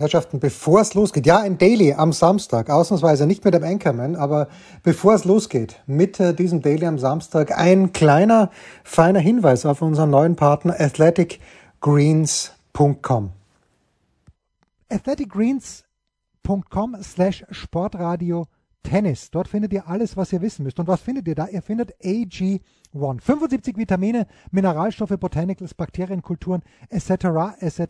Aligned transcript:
Herrschaften, 0.00 0.40
bevor 0.40 0.80
es 0.80 0.94
losgeht, 0.94 1.26
ja, 1.26 1.40
ein 1.40 1.58
Daily 1.58 1.92
am 1.92 2.14
Samstag, 2.14 2.70
ausnahmsweise 2.70 3.26
nicht 3.26 3.44
mit 3.44 3.52
dem 3.52 3.62
Anchorman, 3.62 4.16
aber 4.16 4.48
bevor 4.82 5.12
es 5.12 5.26
losgeht 5.26 5.82
mit 5.86 6.18
äh, 6.18 6.32
diesem 6.32 6.62
Daily 6.62 6.86
am 6.86 6.98
Samstag, 6.98 7.58
ein 7.58 7.92
kleiner, 7.92 8.50
feiner 8.82 9.20
Hinweis 9.20 9.66
auf 9.66 9.82
unseren 9.82 10.08
neuen 10.08 10.36
Partner 10.36 10.74
athleticgreens.com. 10.80 13.32
athleticgreens.com 14.88 16.96
slash 17.02 17.44
sportradio 17.50 18.46
Tennis. 18.82 19.30
Dort 19.30 19.48
findet 19.48 19.74
ihr 19.74 19.86
alles, 19.86 20.16
was 20.16 20.32
ihr 20.32 20.40
wissen 20.40 20.62
müsst. 20.62 20.80
Und 20.80 20.88
was 20.88 21.02
findet 21.02 21.28
ihr 21.28 21.34
da? 21.34 21.46
Ihr 21.46 21.60
findet 21.60 21.94
AG1. 22.02 22.62
75 23.20 23.76
Vitamine, 23.76 24.26
Mineralstoffe, 24.50 25.18
Botanicals, 25.20 25.74
Bakterienkulturen, 25.74 26.62
etc., 26.88 27.10
etc. 27.60 27.80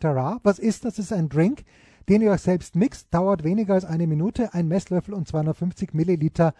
Was 0.43 0.59
ist 0.59 0.83
das? 0.83 0.95
Das 0.95 1.05
ist 1.05 1.13
ein 1.13 1.29
Drink, 1.29 1.63
den 2.09 2.21
ihr 2.21 2.31
euch 2.31 2.41
selbst 2.41 2.75
mixt, 2.75 3.13
dauert 3.13 3.43
weniger 3.43 3.73
als 3.73 3.85
eine 3.85 4.07
Minute, 4.07 4.53
ein 4.53 4.67
Messlöffel 4.67 5.13
und 5.13 5.27
250 5.27 5.93
Milliliter 5.93 6.53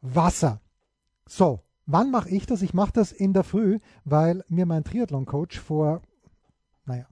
Wasser. 0.00 0.60
So, 1.26 1.60
wann 1.86 2.10
mache 2.10 2.30
ich 2.30 2.46
das? 2.46 2.62
Ich 2.62 2.74
mache 2.74 2.92
das 2.92 3.12
in 3.12 3.32
der 3.32 3.44
Früh, 3.44 3.78
weil 4.04 4.44
mir 4.48 4.66
mein 4.66 4.84
Triathlon-Coach 4.84 5.58
vor, 5.58 6.02
naja, 6.84 7.06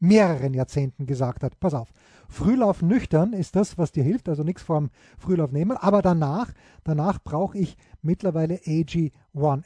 mehreren 0.00 0.54
Jahrzehnten 0.54 1.06
gesagt 1.06 1.42
hat, 1.42 1.58
pass 1.60 1.74
auf, 1.74 1.92
Frühlauf 2.28 2.82
nüchtern 2.82 3.32
ist 3.32 3.56
das, 3.56 3.78
was 3.78 3.90
dir 3.90 4.04
hilft, 4.04 4.28
also 4.28 4.42
nichts 4.42 4.62
vorm 4.62 4.90
Frühlauf 5.18 5.50
nehmen, 5.50 5.76
aber 5.76 6.02
danach, 6.02 6.52
danach 6.84 7.18
brauche 7.22 7.56
ich 7.58 7.76
mittlerweile 8.02 8.56
AG1. 8.56 9.12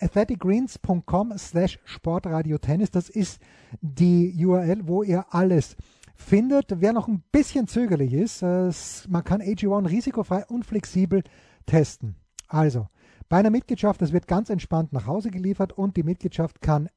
athleticgreens.com 0.01 1.35
slash 1.37 1.81
Sportradio 1.85 2.59
Tennis, 2.59 2.91
das 2.91 3.09
ist 3.09 3.41
die 3.81 4.35
URL, 4.45 4.87
wo 4.87 5.03
ihr 5.03 5.27
alles 5.31 5.77
findet. 6.15 6.81
Wer 6.81 6.93
noch 6.93 7.09
ein 7.09 7.23
bisschen 7.33 7.67
zögerlich 7.67 8.13
ist, 8.13 8.43
äh, 8.43 8.71
man 9.09 9.25
kann 9.25 9.41
AG1 9.41 9.89
risikofrei 9.89 10.45
und 10.47 10.65
flexibel 10.65 11.23
testen. 11.67 12.17
Also, 12.49 12.89
bei 13.29 13.39
einer 13.39 13.51
Mitgliedschaft, 13.51 14.03
das 14.03 14.13
wird 14.13 14.27
ganz 14.27 14.51
entspannt 14.51 14.93
nach 14.93 15.07
Hause 15.07 15.31
geliefert 15.31 15.73
und 15.73 15.97
die 15.97 16.03
Mitgliedschaft 16.03 16.61
kann 16.61 16.89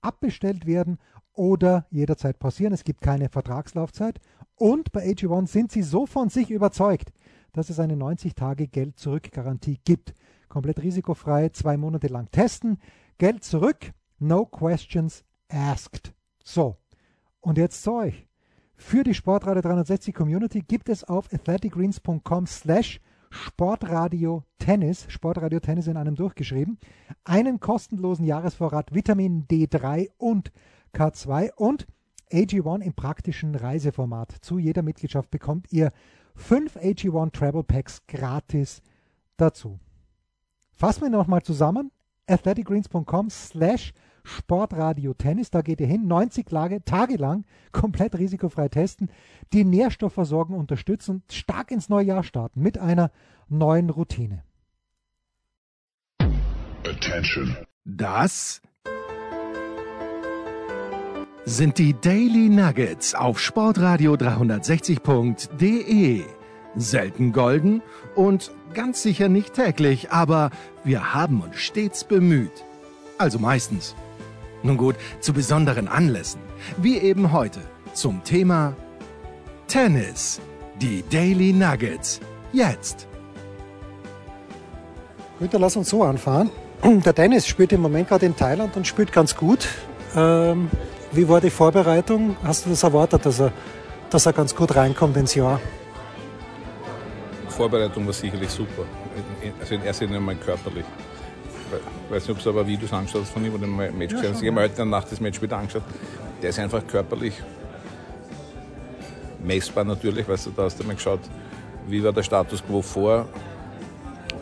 abbestellt 0.00 0.66
werden 0.66 0.98
oder 1.32 1.86
jederzeit 1.90 2.38
pausieren. 2.38 2.72
Es 2.72 2.84
gibt 2.84 3.00
keine 3.00 3.28
Vertragslaufzeit. 3.28 4.20
Und 4.56 4.92
bei 4.92 5.04
AG1 5.04 5.48
sind 5.48 5.72
sie 5.72 5.82
so 5.82 6.06
von 6.06 6.28
sich 6.28 6.50
überzeugt, 6.50 7.12
dass 7.52 7.70
es 7.70 7.78
eine 7.78 7.94
90-Tage-Geld-Zurück-Garantie 7.94 9.80
gibt. 9.84 10.14
Komplett 10.48 10.82
risikofrei, 10.82 11.48
zwei 11.50 11.76
Monate 11.76 12.08
lang 12.08 12.30
testen. 12.30 12.78
Geld 13.18 13.44
zurück, 13.44 13.92
no 14.18 14.46
questions 14.46 15.24
asked. 15.48 16.14
So, 16.44 16.76
und 17.40 17.58
jetzt 17.58 17.82
zu 17.82 17.92
euch. 17.92 18.26
Für 18.84 19.04
die 19.04 19.14
Sportradio 19.14 19.62
360 19.62 20.14
Community 20.14 20.60
gibt 20.60 20.90
es 20.90 21.02
auf 21.02 21.32
athleticgreens.com 21.32 22.46
slash 22.46 23.00
Sportradio 23.30 24.42
Tennis, 24.58 25.06
Sportradio 25.08 25.60
Tennis 25.60 25.86
in 25.86 25.96
einem 25.96 26.14
durchgeschrieben, 26.14 26.78
einen 27.24 27.58
kostenlosen 27.58 28.26
Jahresvorrat 28.26 28.92
Vitamin 28.92 29.46
D3 29.48 30.10
und 30.18 30.52
K2 30.92 31.52
und 31.54 31.86
AG1 32.32 32.82
im 32.82 32.92
praktischen 32.92 33.54
Reiseformat. 33.54 34.34
Zu 34.42 34.58
jeder 34.58 34.82
Mitgliedschaft 34.82 35.30
bekommt 35.30 35.72
ihr 35.72 35.90
fünf 36.34 36.76
AG1 36.76 37.32
Travel 37.32 37.62
Packs 37.62 38.02
gratis 38.06 38.82
dazu. 39.38 39.78
Fassen 40.72 41.02
wir 41.02 41.10
nochmal 41.10 41.42
zusammen. 41.42 41.92
athleticgreens.com 42.26 43.30
slash 43.30 43.94
Sportradio 43.94 44.11
Tennis. 45.14 45.50
Da 45.50 45.62
geht 45.62 45.80
ihr 45.80 45.86
hin, 45.86 46.06
90 46.06 46.48
Tage, 46.48 46.84
Tage 46.84 47.16
lang 47.16 47.44
komplett 47.72 48.16
risikofrei 48.16 48.68
testen, 48.68 49.10
die 49.52 49.64
Nährstoffversorgung 49.64 50.58
unterstützen 50.58 51.16
und 51.16 51.32
stark 51.32 51.70
ins 51.70 51.88
neue 51.88 52.06
Jahr 52.06 52.24
starten 52.24 52.60
mit 52.60 52.78
einer 52.78 53.10
neuen 53.48 53.90
Routine. 53.90 54.42
Attention. 56.84 57.56
Das 57.84 58.60
sind 61.44 61.78
die 61.78 61.94
Daily 61.94 62.48
Nuggets 62.48 63.14
auf 63.14 63.40
Sportradio 63.40 64.14
360.de. 64.14 66.22
Selten 66.76 67.32
golden 67.32 67.82
und 68.14 68.52
ganz 68.74 69.02
sicher 69.02 69.28
nicht 69.28 69.54
täglich, 69.54 70.10
aber 70.10 70.50
wir 70.84 71.14
haben 71.14 71.40
uns 71.42 71.56
stets 71.56 72.04
bemüht. 72.04 72.64
Also 73.18 73.38
meistens. 73.38 73.94
Nun 74.62 74.76
gut, 74.76 74.96
zu 75.20 75.32
besonderen 75.32 75.88
Anlässen, 75.88 76.40
wie 76.76 76.98
eben 76.98 77.32
heute 77.32 77.60
zum 77.94 78.22
Thema 78.22 78.74
Tennis. 79.66 80.40
Die 80.80 81.04
Daily 81.10 81.52
Nuggets. 81.52 82.20
Jetzt. 82.52 83.06
Dann 85.38 85.60
lass 85.60 85.76
uns 85.76 85.90
so 85.90 86.02
anfahren. 86.02 86.50
Der 87.04 87.12
Dennis 87.12 87.46
spielt 87.46 87.72
im 87.72 87.80
Moment 87.80 88.08
gerade 88.08 88.26
in 88.26 88.36
Thailand 88.36 88.76
und 88.76 88.86
spielt 88.86 89.12
ganz 89.12 89.36
gut. 89.36 89.68
Ähm, 90.14 90.70
wie 91.12 91.28
war 91.28 91.40
die 91.40 91.50
Vorbereitung? 91.50 92.36
Hast 92.42 92.66
du 92.66 92.70
das 92.70 92.82
erwartet, 92.82 93.26
dass 93.26 93.40
er, 93.40 93.52
dass 94.10 94.26
er 94.26 94.32
ganz 94.32 94.54
gut 94.54 94.74
reinkommt 94.74 95.16
ins 95.16 95.34
Jahr? 95.34 95.60
Die 97.48 97.52
Vorbereitung 97.52 98.06
war 98.06 98.12
sicherlich 98.12 98.50
super. 98.50 98.84
Also 99.60 99.74
in 99.74 99.82
erster 99.82 100.06
Linie 100.06 100.20
mal 100.20 100.36
körperlich. 100.36 100.84
Ich 102.12 102.16
weiß 102.16 102.28
nicht, 102.28 102.36
ob 102.36 102.44
du 102.44 102.50
aber 102.50 102.66
Videos 102.66 102.92
angeschaut 102.92 103.22
hast 103.22 103.30
von 103.30 103.42
ihm 103.42 103.54
oder 103.54 103.64
ein 103.64 103.96
Match 103.96 104.12
gesehen 104.12 104.34
hast. 104.34 104.42
Ich 104.42 104.46
habe 104.46 104.52
mir 104.52 104.60
heute 104.60 104.84
Nacht 104.84 105.10
das 105.10 105.18
Match 105.18 105.40
wieder 105.40 105.56
angeschaut. 105.56 105.84
Der 106.42 106.50
ist 106.50 106.58
einfach 106.58 106.86
körperlich 106.86 107.32
messbar 109.42 109.84
natürlich, 109.84 110.28
weißt 110.28 110.44
du, 110.44 110.50
da 110.50 110.64
hast 110.64 110.78
du 110.78 110.84
mal 110.84 110.94
geschaut, 110.94 111.20
wie 111.88 112.04
war 112.04 112.12
der 112.12 112.22
Status 112.22 112.62
quo 112.62 112.82
vor 112.82 113.26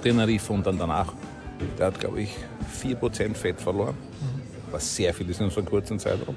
Tenerife 0.03 0.53
und 0.53 0.67
dann 0.67 0.79
danach. 0.79 1.13
Der 1.79 1.87
hat, 1.87 2.01
glaube 2.01 2.23
ich, 2.23 2.35
4% 2.83 3.37
Fett 3.37 3.61
verloren, 3.61 3.95
was 4.73 4.97
sehr 4.97 5.15
viel 5.15 5.31
ist 5.31 5.41
in 5.41 5.49
so 5.49 5.61
einem 5.61 5.71
kurzen 5.71 6.01
Zeitraum. 6.01 6.37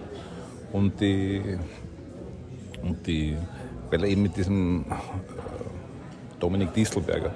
Und 0.71 1.01
die, 1.01 1.57
und 2.83 3.07
die 3.07 3.35
weil 3.89 4.03
er 4.03 4.09
eben 4.09 4.21
mit 4.21 4.37
diesem 4.37 4.85
äh, 4.87 4.93
Dominik 6.39 6.75
Distelberger, 6.75 7.33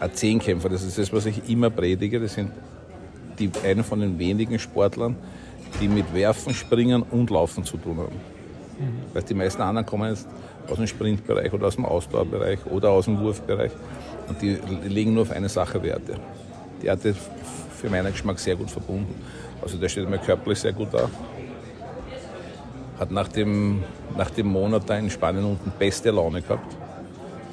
ein 0.00 0.12
Zehnkämpfer, 0.12 0.68
das 0.68 0.82
ist 0.82 0.98
das, 0.98 1.12
was 1.12 1.26
ich 1.26 1.48
immer 1.48 1.70
predige, 1.70 2.18
das 2.18 2.34
sind 2.34 2.50
die, 3.38 3.50
einer 3.64 3.84
von 3.84 4.00
den 4.00 4.18
wenigen 4.18 4.58
Sportlern, 4.58 5.16
die 5.80 5.88
mit 5.88 6.12
Werfen, 6.14 6.54
Springen 6.54 7.02
und 7.02 7.30
Laufen 7.30 7.64
zu 7.64 7.76
tun 7.76 7.98
haben. 7.98 8.16
Mhm. 8.78 9.14
Weil 9.14 9.22
die 9.22 9.34
meisten 9.34 9.62
anderen 9.62 9.86
kommen 9.86 10.10
jetzt 10.10 10.26
aus 10.68 10.76
dem 10.76 10.86
Sprintbereich 10.86 11.52
oder 11.52 11.66
aus 11.66 11.76
dem 11.76 11.84
Ausdauerbereich 11.84 12.66
oder 12.66 12.90
aus 12.90 13.06
dem 13.06 13.18
Wurfbereich 13.20 13.72
und 14.28 14.40
die 14.42 14.58
legen 14.86 15.14
nur 15.14 15.22
auf 15.22 15.30
eine 15.30 15.48
Sache 15.48 15.82
Werte. 15.82 16.16
Die 16.82 16.90
hat 16.90 17.04
das 17.04 17.16
für 17.76 17.88
meinen 17.88 18.12
Geschmack 18.12 18.38
sehr 18.38 18.56
gut 18.56 18.70
verbunden. 18.70 19.14
Also 19.62 19.78
der 19.78 19.88
steht 19.88 20.08
mir 20.08 20.18
körperlich 20.18 20.58
sehr 20.60 20.72
gut 20.72 20.88
da. 20.92 21.08
Hat 22.98 23.10
nach 23.10 23.28
dem, 23.28 23.82
nach 24.16 24.30
dem 24.30 24.48
Monat 24.48 24.82
da 24.86 24.98
in 24.98 25.10
Spanien 25.10 25.44
unten 25.44 25.72
beste 25.78 26.10
Laune 26.10 26.42
gehabt. 26.42 26.76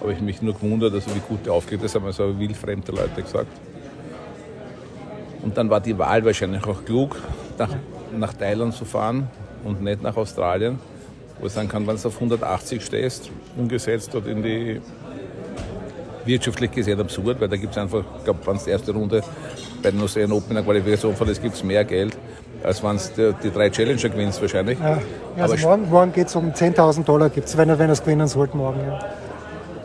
Habe 0.01 0.13
ich 0.13 0.21
mich 0.21 0.41
nur 0.41 0.53
gewundert, 0.53 0.93
also 0.93 1.13
wie 1.15 1.19
gut 1.19 1.45
der 1.45 1.53
aufgeht. 1.53 1.83
Das 1.83 1.95
haben 1.95 2.11
so 2.11 2.37
wildfremde 2.37 2.91
Leute 2.91 3.21
gesagt. 3.21 3.47
Und 5.45 5.55
dann 5.55 5.69
war 5.69 5.79
die 5.79 5.97
Wahl 5.97 6.25
wahrscheinlich 6.25 6.65
auch 6.65 6.83
klug, 6.83 7.15
nach, 7.59 7.69
nach 8.17 8.33
Thailand 8.33 8.73
zu 8.73 8.83
fahren 8.83 9.27
und 9.63 9.81
nicht 9.81 10.01
nach 10.01 10.17
Australien, 10.17 10.79
wo 11.39 11.45
ich 11.45 11.53
sagen 11.53 11.69
kann, 11.69 11.85
wenn 11.85 11.95
du 11.95 12.07
auf 12.07 12.15
180 12.15 12.83
stehst, 12.83 13.29
umgesetzt 13.55 14.09
dort 14.11 14.25
in 14.25 14.41
die 14.41 14.81
wirtschaftlich 16.25 16.71
gesehen 16.71 16.99
absurd, 16.99 17.39
weil 17.39 17.47
da 17.47 17.55
gibt 17.57 17.73
es 17.73 17.77
einfach, 17.77 18.03
ich 18.17 18.23
glaube, 18.23 18.39
wenn 18.45 18.55
es 18.55 18.63
die 18.63 18.71
erste 18.71 18.91
Runde 18.91 19.21
bei 19.83 19.91
den 19.91 20.01
Australian 20.01 20.31
Open 20.31 20.49
in 20.49 20.55
der 20.55 20.63
Qualifikation 20.63 21.15
verlässt, 21.15 21.43
gibt 21.43 21.53
es 21.53 21.63
mehr 21.63 21.83
Geld, 21.83 22.17
als 22.63 22.83
wenn 22.83 22.95
es 22.95 23.13
die, 23.13 23.31
die, 23.43 23.51
drei 23.51 23.69
Challenger 23.69 24.09
gewinnst 24.09 24.41
wahrscheinlich. 24.41 24.79
Ja, 24.79 24.99
also 25.37 25.53
Aber 25.53 25.61
morgen, 25.61 25.89
morgen 25.91 26.11
geht 26.11 26.27
es 26.27 26.35
um 26.35 26.49
10.000 26.49 27.03
Dollar, 27.03 27.29
gibt's, 27.29 27.55
wenn 27.55 27.69
er 27.69 27.77
wenn 27.77 27.91
es 27.91 28.01
gewinnen 28.01 28.27
sollte 28.27 28.57
morgen. 28.57 28.79
Ja. 28.79 28.99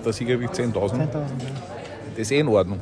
Da 0.02 0.10
sicherlich 0.10 0.48
10.000. 0.48 0.72
10.000 0.72 0.98
ja. 0.98 1.08
Das 2.12 2.18
ist 2.18 2.32
eh 2.32 2.38
in 2.38 2.48
Ordnung. 2.48 2.80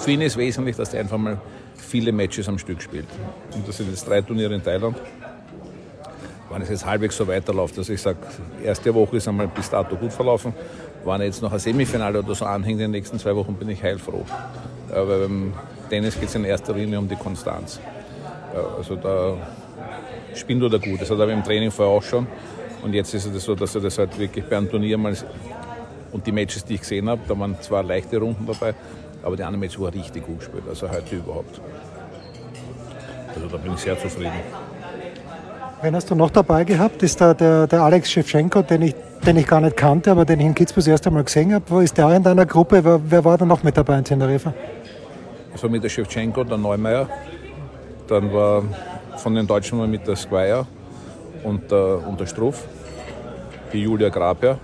Für 0.00 0.12
ihn 0.12 0.22
ist 0.22 0.38
wesentlich, 0.38 0.76
dass 0.76 0.94
er 0.94 1.00
einfach 1.00 1.18
mal 1.18 1.38
viele 1.76 2.10
Matches 2.10 2.48
am 2.48 2.58
Stück 2.58 2.80
spielt. 2.80 3.04
Und 3.54 3.68
das 3.68 3.76
sind 3.76 3.90
jetzt 3.90 4.08
drei 4.08 4.22
Turniere 4.22 4.54
in 4.54 4.62
Thailand. 4.62 4.96
Wenn 6.50 6.62
es 6.62 6.70
jetzt 6.70 6.86
halbwegs 6.86 7.16
so 7.16 7.28
weiterläuft, 7.28 7.76
dass 7.76 7.90
ich 7.90 8.00
sage, 8.00 8.18
erste 8.64 8.94
Woche 8.94 9.18
ist 9.18 9.28
einmal 9.28 9.46
bis 9.46 9.68
dato 9.68 9.96
gut 9.96 10.12
verlaufen, 10.12 10.54
wenn 11.04 11.20
er 11.20 11.26
jetzt 11.26 11.42
noch 11.42 11.52
ein 11.52 11.58
Semifinale 11.58 12.20
oder 12.20 12.34
so 12.34 12.46
anhängt 12.46 12.80
in 12.80 12.86
den 12.86 12.90
nächsten 12.92 13.18
zwei 13.18 13.36
Wochen, 13.36 13.54
bin 13.54 13.68
ich 13.68 13.82
heilfroh. 13.82 14.24
Aber 14.90 15.18
beim 15.18 15.52
Tennis 15.90 16.18
geht 16.18 16.30
es 16.30 16.34
in 16.34 16.44
erster 16.44 16.72
Linie 16.72 16.98
um 16.98 17.06
die 17.06 17.16
Konstanz. 17.16 17.78
Also 18.78 18.96
da 18.96 19.36
spinnt 20.34 20.62
er 20.62 20.78
gut. 20.78 21.02
Das 21.02 21.10
hat 21.10 21.18
er 21.18 21.28
im 21.28 21.44
Training 21.44 21.70
vorher 21.70 21.94
auch 21.94 22.02
schon. 22.02 22.26
Und 22.82 22.94
jetzt 22.94 23.12
ist 23.12 23.26
es 23.26 23.44
so, 23.44 23.54
dass 23.54 23.74
er 23.74 23.82
das 23.82 23.98
halt 23.98 24.18
wirklich 24.18 24.46
bei 24.46 24.56
einem 24.56 24.70
Turnier 24.70 24.96
mal 24.96 25.14
und 26.12 26.26
die 26.26 26.32
Matches, 26.32 26.64
die 26.64 26.74
ich 26.74 26.80
gesehen 26.80 27.08
habe, 27.08 27.20
da 27.28 27.38
waren 27.38 27.56
zwar 27.60 27.82
leichte 27.84 28.18
Runden 28.18 28.46
dabei, 28.46 28.74
aber 29.22 29.36
die 29.36 29.42
anderen 29.42 29.62
war 29.78 29.92
richtig 29.92 30.26
gut 30.26 30.38
gespielt, 30.38 30.64
also 30.68 30.90
heute 30.90 31.16
überhaupt. 31.16 31.60
Also 33.34 33.48
da 33.48 33.56
bin 33.56 33.74
ich 33.74 33.80
sehr 33.80 33.98
zufrieden. 33.98 34.32
Wen 35.82 35.94
hast 35.94 36.10
du 36.10 36.14
noch 36.14 36.30
dabei 36.30 36.64
gehabt? 36.64 37.02
Ist 37.02 37.20
da 37.20 37.32
der, 37.32 37.66
der 37.66 37.82
Alex 37.82 38.10
Shevchenko, 38.10 38.62
den 38.62 38.82
ich, 38.82 38.94
den 39.26 39.38
ich 39.38 39.46
gar 39.46 39.62
nicht 39.62 39.76
kannte, 39.76 40.10
aber 40.10 40.26
den 40.26 40.40
ich 40.40 40.46
in 40.46 40.54
Kitzbühel 40.54 40.82
das 40.82 40.88
erste 40.88 41.10
Mal 41.10 41.24
gesehen 41.24 41.54
habe. 41.54 41.64
Wo 41.68 41.80
ist 41.80 41.96
der 41.96 42.06
auch 42.06 42.14
in 42.14 42.22
deiner 42.22 42.44
Gruppe? 42.44 42.84
Wer, 42.84 43.00
wer 43.02 43.24
war 43.24 43.38
da 43.38 43.46
noch 43.46 43.62
mit 43.62 43.76
dabei 43.76 43.98
in 43.98 44.04
Teneriffa? 44.04 44.52
Also 45.52 45.68
mit 45.70 45.82
der 45.82 45.88
Shevchenko, 45.88 46.44
der 46.44 46.58
Neumeier. 46.58 47.08
Dann 48.08 48.32
war 48.32 48.62
von 49.16 49.34
den 49.34 49.46
Deutschen 49.46 49.78
mal 49.78 49.88
mit 49.88 50.06
der 50.06 50.16
Squire 50.16 50.66
und 51.44 51.70
der, 51.70 52.06
und 52.06 52.20
der 52.20 52.26
Struff. 52.26 52.66
Die 53.72 53.82
Julia 53.82 54.10
Graper. 54.10 54.58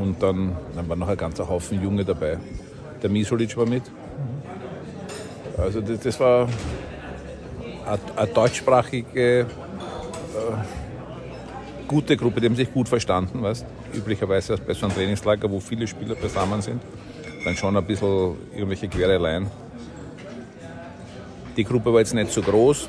Und 0.00 0.20
dann, 0.22 0.56
dann 0.74 0.88
war 0.88 0.96
noch 0.96 1.08
ein 1.08 1.16
ganzer 1.16 1.48
Haufen 1.48 1.80
Junge 1.80 2.04
dabei. 2.04 2.38
Der 3.02 3.10
Misulic 3.10 3.56
war 3.56 3.66
mit. 3.66 3.82
Also 5.56 5.80
das, 5.80 6.00
das 6.00 6.20
war 6.20 6.48
eine, 8.16 8.28
deutschsprachige, 8.32 9.40
äh, 9.40 9.44
gute 11.86 12.16
Gruppe, 12.16 12.40
die 12.40 12.46
haben 12.46 12.56
sich 12.56 12.72
gut 12.72 12.88
verstanden, 12.88 13.42
weißt 13.42 13.66
Üblicherweise 13.92 14.56
bei 14.56 14.72
so 14.74 14.86
einem 14.86 14.94
Trainingslager, 14.94 15.50
wo 15.50 15.58
viele 15.58 15.86
Spieler 15.86 16.14
beisammen 16.14 16.62
sind, 16.62 16.80
dann 17.44 17.56
schon 17.56 17.76
ein 17.76 17.84
bisschen 17.84 18.36
irgendwelche 18.54 18.88
Quereleien. 18.88 19.48
Die 21.56 21.64
Gruppe 21.64 21.92
war 21.92 21.98
jetzt 21.98 22.14
nicht 22.14 22.30
so 22.30 22.40
groß, 22.40 22.88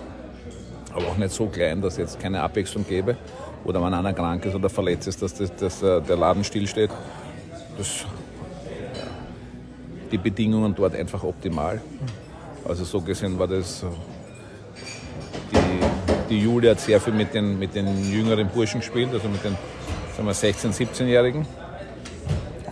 aber 0.94 1.07
auch 1.07 1.18
nicht 1.18 1.31
so 1.31 1.48
klein, 1.48 1.81
dass 1.81 1.94
es 1.94 2.00
jetzt 2.00 2.19
keine 2.19 2.42
Abwechslung 2.42 2.86
gäbe. 2.88 3.18
Oder 3.64 3.84
wenn 3.84 3.94
einer 3.94 4.14
krank 4.14 4.46
ist 4.46 4.56
oder 4.56 4.69
verletzt 4.69 5.07
ist, 5.07 5.22
dass, 5.22 5.34
das, 5.34 5.56
dass 5.56 5.81
äh, 5.84 6.02
der 6.02 6.18
Laden 6.18 6.44
stillsteht. 6.44 6.90
Das, 7.78 8.06
die 10.12 10.18
Bedingungen 10.18 10.75
dort 10.75 10.96
einfach 10.96 11.24
optimal. 11.24 11.81
Also 12.68 12.84
so 12.84 13.02
gesehen 13.02 13.40
war 13.40 13.48
das 13.48 13.86
die 16.31 16.40
Julia 16.40 16.72
hat 16.72 16.80
sehr 16.80 17.00
viel 17.02 17.13
mit 17.13 17.34
den, 17.34 17.60
mit 17.60 17.75
den 17.75 18.10
jüngeren 18.10 18.48
Burschen 18.48 18.80
gespielt, 18.80 19.10
also 19.12 19.28
mit 19.28 19.44
den 19.44 19.58
sagen 20.16 20.28
wir, 20.28 20.34
16-, 20.34 20.74
17-Jährigen. 20.74 21.46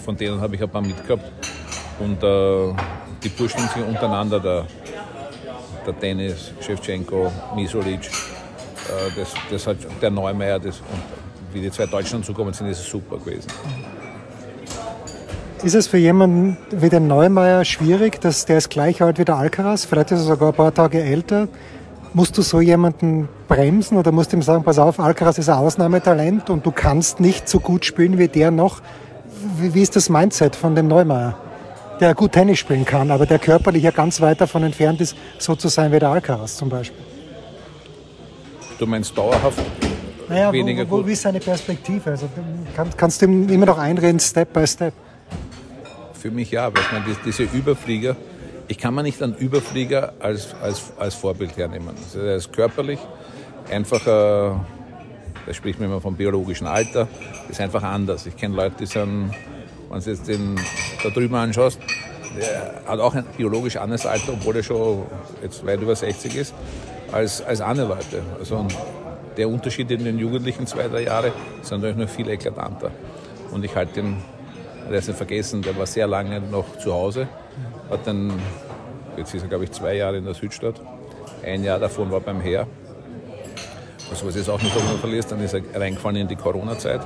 Von 0.03 0.15
denen 0.15 0.39
habe 0.39 0.55
ich 0.55 0.63
ein 0.63 0.69
paar 0.69 0.81
mitgehabt. 0.81 1.25
Und 1.99 2.23
äh, 2.23 2.73
die 3.21 3.29
Burschen 3.29 3.59
sich 3.67 3.83
untereinander, 3.83 4.39
der, 4.39 4.65
der 5.85 5.93
Dennis, 5.93 6.53
Shevchenko, 6.61 7.29
Misolic, 7.53 8.05
äh, 8.05 8.09
das, 9.17 9.33
das 9.51 9.67
hat 9.67 9.77
der 10.01 10.09
Neumeier, 10.09 10.57
das, 10.57 10.77
und 10.77 11.53
wie 11.53 11.59
die 11.59 11.69
zwei 11.69 11.85
Deutschen 11.85 12.23
zukommen 12.23 12.53
sind, 12.53 12.67
ist 12.67 12.79
es 12.79 12.89
super 12.89 13.17
gewesen. 13.17 13.49
Ist 15.61 15.75
es 15.75 15.87
für 15.87 15.97
jemanden 15.97 16.57
wie 16.71 16.89
den 16.89 17.07
Neumeier 17.07 17.65
schwierig, 17.65 18.21
dass 18.21 18.45
der 18.45 18.59
ist 18.59 18.69
gleich 18.69 19.01
alt 19.01 19.19
wie 19.19 19.25
der 19.25 19.35
Alcaraz, 19.35 19.85
vielleicht 19.85 20.11
ist 20.11 20.19
er 20.19 20.25
sogar 20.25 20.49
ein 20.49 20.55
paar 20.55 20.73
Tage 20.73 21.01
älter, 21.01 21.47
Musst 22.13 22.35
du 22.37 22.41
so 22.41 22.59
jemanden 22.59 23.29
bremsen 23.47 23.95
oder 23.97 24.11
musst 24.11 24.31
du 24.31 24.37
ihm 24.37 24.41
sagen, 24.41 24.63
pass 24.63 24.79
auf, 24.79 24.99
Alcaraz 24.99 25.37
ist 25.37 25.47
ein 25.47 25.59
Ausnahmetalent 25.59 26.49
und 26.49 26.65
du 26.65 26.71
kannst 26.71 27.19
nicht 27.19 27.47
so 27.47 27.59
gut 27.59 27.85
spielen 27.85 28.17
wie 28.17 28.27
der 28.27 28.49
noch? 28.49 28.81
Wie, 29.57 29.81
ist 29.81 29.95
das 29.95 30.09
Mindset 30.09 30.55
von 30.55 30.73
dem 30.73 30.87
Neumeier? 30.87 31.37
Der 31.99 32.15
gut 32.15 32.31
Tennis 32.31 32.57
spielen 32.57 32.83
kann, 32.83 33.11
aber 33.11 33.27
der 33.27 33.37
körperlich 33.37 33.83
ja 33.83 33.91
ganz 33.91 34.21
weit 34.21 34.41
davon 34.41 34.63
entfernt 34.63 35.01
ist, 35.01 35.15
so 35.37 35.55
zu 35.55 35.67
sein 35.67 35.91
wie 35.91 35.99
der 35.99 36.09
Alcaraz 36.09 36.57
zum 36.57 36.69
Beispiel. 36.69 37.05
Du 38.79 38.87
meinst 38.87 39.15
dauerhaft 39.15 39.61
naja, 40.27 40.51
weniger 40.51 40.85
wo, 40.87 40.91
wo, 40.91 40.97
gut? 40.97 41.07
Wie 41.07 41.13
ist 41.13 41.21
seine 41.21 41.39
Perspektive? 41.39 42.09
Also 42.09 42.27
kann, 42.75 42.89
kannst 42.97 43.21
du 43.21 43.27
ihm 43.27 43.49
immer 43.49 43.67
noch 43.67 43.77
einreden, 43.77 44.19
Step 44.19 44.51
by 44.51 44.65
Step? 44.65 44.93
Für 46.19 46.31
mich 46.31 46.51
ja, 46.51 46.73
weil 46.73 46.81
ich 46.81 46.91
meine, 46.91 47.05
diese 47.25 47.43
Überflieger, 47.43 48.15
ich 48.67 48.77
kann 48.77 48.93
mir 48.93 49.03
nicht 49.03 49.21
einen 49.23 49.35
Überflieger 49.35 50.13
als, 50.19 50.53
als, 50.61 50.91
als 50.97 51.15
Vorbild 51.15 51.55
hernehmen. 51.57 51.95
Also 52.03 52.19
er 52.19 52.35
ist 52.35 52.51
körperlich 52.51 52.99
einfach, 53.71 54.01
äh, 54.01 54.51
da 55.45 55.53
spricht 55.53 55.79
man 55.79 55.89
immer 55.89 56.01
vom 56.01 56.15
biologischen 56.15 56.67
Alter, 56.67 57.07
ist 57.49 57.61
einfach 57.61 57.83
anders. 57.83 58.25
Ich 58.25 58.35
kenne 58.35 58.55
Leute, 58.55 58.75
die 58.79 58.85
sind, 58.85 59.31
wenn 59.89 59.99
du 59.99 60.09
jetzt 60.09 60.27
den 60.27 60.59
da 61.03 61.09
drüben 61.09 61.35
anschaust, 61.35 61.79
der 62.37 62.81
hat 62.85 62.99
auch 62.99 63.15
ein 63.15 63.25
biologisch 63.37 63.77
anderes 63.77 64.05
Alter, 64.05 64.33
obwohl 64.33 64.57
er 64.57 64.63
schon 64.63 65.03
jetzt 65.41 65.65
weit 65.65 65.81
über 65.81 65.95
60 65.95 66.35
ist, 66.35 66.53
als, 67.11 67.41
als 67.41 67.61
andere 67.61 67.87
Leute. 67.87 68.21
Also 68.39 68.67
der 69.37 69.49
Unterschied 69.49 69.89
in 69.91 70.03
den 70.03 70.19
Jugendlichen 70.19 70.67
zwei, 70.67 70.87
drei 70.87 71.03
Jahre 71.03 71.31
ist 71.61 71.71
natürlich 71.71 71.95
noch 71.95 72.09
viel 72.09 72.29
eklatanter. 72.29 72.91
Und 73.51 73.65
ich 73.65 73.75
halte 73.75 73.93
den, 73.93 74.17
der 74.89 74.99
ist 74.99 75.07
nicht 75.07 75.17
vergessen, 75.17 75.61
der 75.61 75.77
war 75.77 75.85
sehr 75.85 76.07
lange 76.07 76.39
noch 76.41 76.77
zu 76.77 76.93
Hause 76.93 77.27
hat 77.89 78.05
dann, 78.05 78.31
jetzt 79.17 79.33
ist 79.33 79.43
er 79.43 79.49
glaube 79.49 79.63
ich 79.65 79.71
zwei 79.71 79.95
Jahre 79.95 80.17
in 80.17 80.25
der 80.25 80.33
Südstadt, 80.33 80.75
ein 81.43 81.63
Jahr 81.63 81.79
davon 81.79 82.11
war 82.11 82.19
beim 82.19 82.41
Heer. 82.41 82.67
Also 84.09 84.27
was 84.27 84.35
jetzt 84.35 84.49
auch 84.49 84.61
nicht 84.61 84.73
mehr 84.75 84.97
verlierst, 84.99 85.31
dann 85.31 85.41
ist 85.41 85.53
er 85.53 85.61
reingefallen 85.79 86.17
in 86.17 86.27
die 86.27 86.35
Corona-Zeit. 86.35 87.01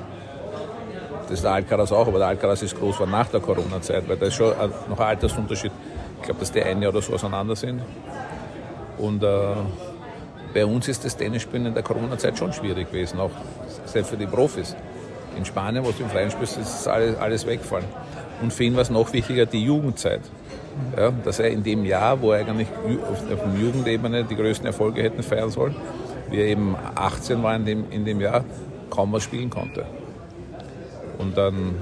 Das 1.23 1.31
ist 1.31 1.43
der 1.43 1.51
Alcaraz 1.51 1.91
auch, 1.91 2.07
aber 2.07 2.19
der 2.19 2.27
Alcaraz 2.27 2.61
ist 2.61 2.77
groß 2.77 2.99
war 2.99 3.07
nach 3.07 3.27
der 3.27 3.39
Corona-Zeit, 3.39 4.07
weil 4.07 4.17
da 4.17 4.27
ist 4.27 4.35
schon 4.35 4.53
noch 4.89 4.99
ein 4.99 5.07
Altersunterschied. 5.07 5.71
Ich 6.17 6.23
glaube, 6.23 6.39
dass 6.39 6.51
die 6.51 6.61
ein 6.61 6.81
Jahr 6.81 6.91
oder 6.91 7.01
so 7.01 7.13
auseinander 7.13 7.55
sind. 7.55 7.81
Und 8.97 9.23
äh, 9.23 9.55
bei 10.53 10.65
uns 10.65 10.87
ist 10.87 11.03
das 11.03 11.17
Tennisspielen 11.17 11.67
in 11.67 11.73
der 11.73 11.83
Corona-Zeit 11.83 12.37
schon 12.37 12.53
schwierig 12.53 12.89
gewesen, 12.89 13.19
auch 13.19 13.31
selbst 13.85 14.09
für 14.09 14.17
die 14.17 14.27
Profis. 14.27 14.75
In 15.37 15.45
Spanien, 15.45 15.83
wo 15.83 15.91
du 15.91 16.03
im 16.03 16.09
Freien 16.09 16.31
spielst, 16.31 16.57
ist 16.57 16.87
alles, 16.87 17.17
alles 17.17 17.45
weggefallen. 17.45 17.85
Und 18.41 18.53
für 18.53 18.63
ihn 18.63 18.75
war 18.75 18.81
es 18.81 18.89
noch 18.89 19.11
wichtiger, 19.13 19.45
die 19.45 19.63
Jugendzeit. 19.63 20.21
Ja, 20.97 21.11
dass 21.11 21.39
er 21.39 21.49
in 21.49 21.63
dem 21.63 21.85
Jahr, 21.85 22.19
wo 22.21 22.31
er 22.31 22.39
eigentlich 22.39 22.67
auf 23.09 23.23
der 23.27 23.37
Jugendebene 23.61 24.23
die 24.23 24.35
größten 24.35 24.65
Erfolge 24.65 25.03
hätten 25.03 25.21
feiern 25.21 25.51
sollen, 25.51 25.75
wie 26.29 26.37
er 26.37 26.47
eben 26.47 26.75
18 26.95 27.43
war 27.43 27.55
in 27.55 27.65
dem, 27.65 27.91
in 27.91 28.05
dem 28.05 28.19
Jahr, 28.19 28.43
kaum 28.89 29.11
was 29.13 29.23
spielen 29.23 29.49
konnte. 29.49 29.85
Und 31.19 31.37
dann, 31.37 31.75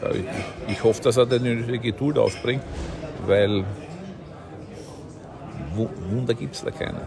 ja, 0.00 0.10
ich, 0.10 0.72
ich, 0.72 0.84
hoffe, 0.84 1.02
dass 1.02 1.18
er 1.18 1.26
die 1.26 1.40
nötige 1.40 1.78
Geduld 1.78 2.18
aufbringt, 2.18 2.62
weil 3.26 3.64
Wunder 6.10 6.34
gibt 6.34 6.54
es 6.54 6.64
da 6.64 6.70
keine. 6.70 7.06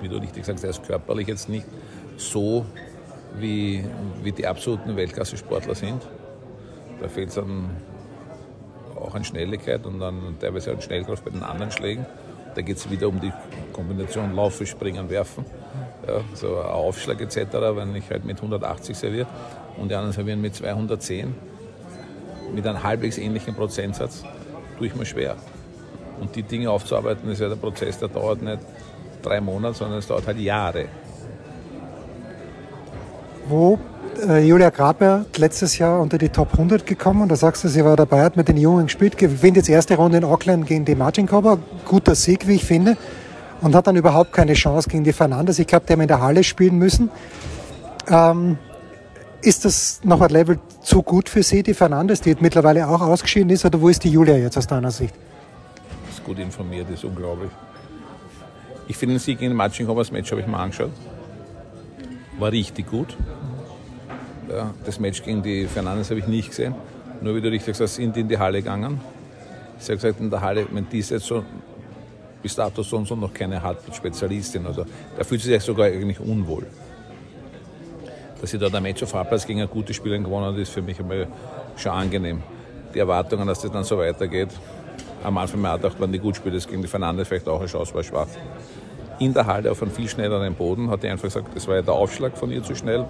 Wie 0.00 0.08
du 0.08 0.16
richtig 0.16 0.44
sagst, 0.44 0.64
er 0.64 0.70
ist 0.70 0.84
körperlich 0.84 1.26
jetzt 1.26 1.48
nicht 1.48 1.66
so, 2.16 2.66
wie, 3.38 3.84
wie 4.22 4.32
die 4.32 4.46
absoluten 4.46 4.96
Weltklasse-Sportler 4.96 5.74
sind. 5.74 6.02
Da 7.00 7.08
fehlt 7.08 7.30
es 7.30 7.38
auch 7.38 9.14
an 9.14 9.24
Schnelligkeit 9.24 9.84
und 9.86 10.00
dann 10.00 10.36
teilweise 10.40 10.72
an 10.72 10.80
Schnellkraft 10.80 11.24
bei 11.24 11.30
den 11.30 11.42
anderen 11.42 11.70
Schlägen. 11.70 12.06
Da 12.54 12.62
geht 12.62 12.76
es 12.76 12.88
wieder 12.90 13.08
um 13.08 13.20
die 13.20 13.32
Kombination 13.72 14.34
Laufen, 14.34 14.66
Springen, 14.66 15.10
Werfen. 15.10 15.44
Ja, 16.06 16.20
so 16.34 16.58
ein 16.58 16.66
Aufschlag 16.66 17.20
etc., 17.20 17.52
wenn 17.74 17.94
ich 17.96 18.08
halt 18.10 18.24
mit 18.24 18.36
180 18.36 18.96
serviere 18.96 19.26
und 19.76 19.90
die 19.90 19.94
anderen 19.94 20.12
servieren 20.12 20.40
mit 20.40 20.54
210, 20.54 21.34
mit 22.54 22.66
einem 22.66 22.82
halbwegs 22.82 23.18
ähnlichen 23.18 23.54
Prozentsatz, 23.54 24.22
tue 24.78 24.86
ich 24.86 24.94
mir 24.94 25.06
schwer. 25.06 25.36
Und 26.20 26.36
die 26.36 26.42
Dinge 26.42 26.70
aufzuarbeiten, 26.70 27.28
ist 27.30 27.40
ja 27.40 27.48
der 27.48 27.56
Prozess, 27.56 27.98
der 27.98 28.08
dauert 28.08 28.42
nicht 28.42 28.60
drei 29.22 29.40
Monate, 29.40 29.74
sondern 29.74 29.98
es 29.98 30.06
dauert 30.06 30.26
halt 30.26 30.38
Jahre. 30.38 30.86
Wo 33.46 33.78
äh, 34.26 34.46
Julia 34.46 34.70
Graber 34.70 35.26
letztes 35.36 35.78
Jahr 35.78 36.00
unter 36.00 36.18
die 36.18 36.28
Top 36.28 36.52
100 36.52 36.86
gekommen. 36.86 37.28
Da 37.28 37.36
sagst 37.36 37.64
du, 37.64 37.68
sie 37.68 37.84
war 37.84 37.96
dabei, 37.96 38.22
hat 38.22 38.36
mit 38.36 38.48
den 38.48 38.56
Jungen 38.56 38.86
gespielt, 38.86 39.18
gewinnt 39.18 39.56
jetzt 39.56 39.68
erste 39.68 39.96
Runde 39.96 40.18
in 40.18 40.24
Auckland 40.24 40.66
gegen 40.66 40.84
die 40.84 40.94
Marcinkova. 40.94 41.58
Guter 41.86 42.14
Sieg, 42.14 42.46
wie 42.46 42.54
ich 42.54 42.64
finde. 42.64 42.96
Und 43.60 43.74
hat 43.74 43.86
dann 43.86 43.96
überhaupt 43.96 44.32
keine 44.32 44.54
Chance 44.54 44.88
gegen 44.88 45.04
die 45.04 45.12
Fernandes. 45.12 45.58
Ich 45.58 45.66
glaube, 45.66 45.86
die 45.86 45.92
haben 45.92 46.00
in 46.00 46.08
der 46.08 46.20
Halle 46.20 46.44
spielen 46.44 46.78
müssen. 46.78 47.10
Ähm, 48.08 48.58
ist 49.42 49.64
das 49.64 50.00
noch 50.04 50.20
ein 50.20 50.30
Level 50.30 50.58
zu 50.82 51.02
gut 51.02 51.28
für 51.28 51.42
sie, 51.42 51.62
die 51.62 51.74
Fernandes, 51.74 52.20
die 52.20 52.36
mittlerweile 52.40 52.88
auch 52.88 53.00
ausgeschieden 53.00 53.50
ist? 53.50 53.64
Oder 53.64 53.80
wo 53.80 53.88
ist 53.88 54.04
die 54.04 54.10
Julia 54.10 54.36
jetzt 54.36 54.56
aus 54.56 54.66
deiner 54.66 54.90
Sicht? 54.90 55.14
Ist 56.10 56.24
gut 56.24 56.38
informiert, 56.38 56.88
ist 56.90 57.04
unglaublich. 57.04 57.50
Ich 58.86 58.96
finde 58.96 59.14
den 59.14 59.20
Sieg 59.20 59.38
gegen 59.38 59.54
Matschinkovas 59.54 60.10
Match 60.10 60.30
habe 60.30 60.40
ich 60.40 60.46
mir 60.46 60.58
angeschaut. 60.58 60.90
War 62.38 62.50
richtig 62.50 62.90
gut. 62.90 63.16
Ja, 64.50 64.74
das 64.84 64.98
Match 64.98 65.22
gegen 65.22 65.42
die 65.42 65.66
Fernandes 65.66 66.10
habe 66.10 66.20
ich 66.20 66.26
nicht 66.26 66.48
gesehen. 66.48 66.74
Nur 67.20 67.34
wie 67.36 67.40
du 67.40 67.48
richtig 67.48 67.76
sagst, 67.76 67.94
sind 67.94 68.14
die 68.16 68.20
in 68.20 68.28
die 68.28 68.38
Halle 68.38 68.58
gegangen. 68.58 69.00
Sie 69.78 69.92
hat 69.92 70.00
gesagt, 70.00 70.20
in 70.20 70.30
der 70.30 70.40
Halle, 70.40 70.66
wenn 70.70 70.88
die 70.88 70.98
ist 70.98 71.10
jetzt 71.10 71.26
so 71.26 71.44
bis 72.42 72.54
dato 72.54 72.82
so 72.82 72.98
und 72.98 73.08
so 73.08 73.16
noch 73.16 73.32
keine 73.32 73.62
Hardball-Spezialistin. 73.62 74.66
Also 74.66 74.84
da 75.16 75.24
fühlt 75.24 75.40
sie 75.40 75.48
sich 75.48 75.62
sogar 75.62 75.86
eigentlich 75.86 76.20
unwohl. 76.20 76.66
Dass 78.40 78.50
sie 78.50 78.58
da 78.58 78.68
der 78.68 78.80
Match 78.80 79.02
auf 79.02 79.10
Fahrplatz 79.10 79.46
gegen 79.46 79.60
eine 79.60 79.68
gute 79.68 79.94
Spielerin 79.94 80.24
gewonnen 80.24 80.52
hat, 80.52 80.60
ist 80.60 80.72
für 80.72 80.82
mich 80.82 81.00
einmal 81.00 81.26
schon 81.76 81.92
angenehm. 81.92 82.42
Die 82.94 82.98
Erwartungen, 82.98 83.46
dass 83.46 83.62
das 83.62 83.72
dann 83.72 83.84
so 83.84 83.96
weitergeht, 83.96 84.50
am 85.22 85.38
Anfang 85.38 85.62
mir 85.62 85.74
gedacht, 85.76 85.96
wenn 85.98 86.12
die 86.12 86.18
gut 86.18 86.36
spielt, 86.36 86.54
ist 86.54 86.68
gegen 86.68 86.82
die 86.82 86.88
Fernandes 86.88 87.28
vielleicht 87.28 87.48
auch 87.48 87.60
eine 87.60 87.66
Chance, 87.66 87.94
war 87.94 88.02
schwach. 88.02 88.28
In 89.18 89.32
der 89.32 89.46
Halle 89.46 89.70
auf 89.70 89.82
einem 89.82 89.92
viel 89.92 90.08
schnelleren 90.08 90.54
Boden 90.54 90.90
hat 90.90 91.02
die 91.02 91.08
einfach 91.08 91.24
gesagt, 91.24 91.54
das 91.54 91.68
war 91.68 91.76
ja 91.76 91.82
der 91.82 91.94
Aufschlag 91.94 92.36
von 92.36 92.50
ihr 92.50 92.62
zu 92.62 92.74
schnell 92.74 93.04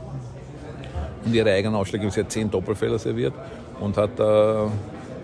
und 1.25 1.35
ihre 1.35 1.51
eigenen 1.51 1.75
Aufschläge. 1.77 2.11
Sie 2.11 2.21
hat 2.21 2.31
zehn 2.31 2.51
Doppelfehler 2.51 2.99
serviert 2.99 3.33
und 3.81 3.97
hat 3.97 4.19
äh, 4.21 4.67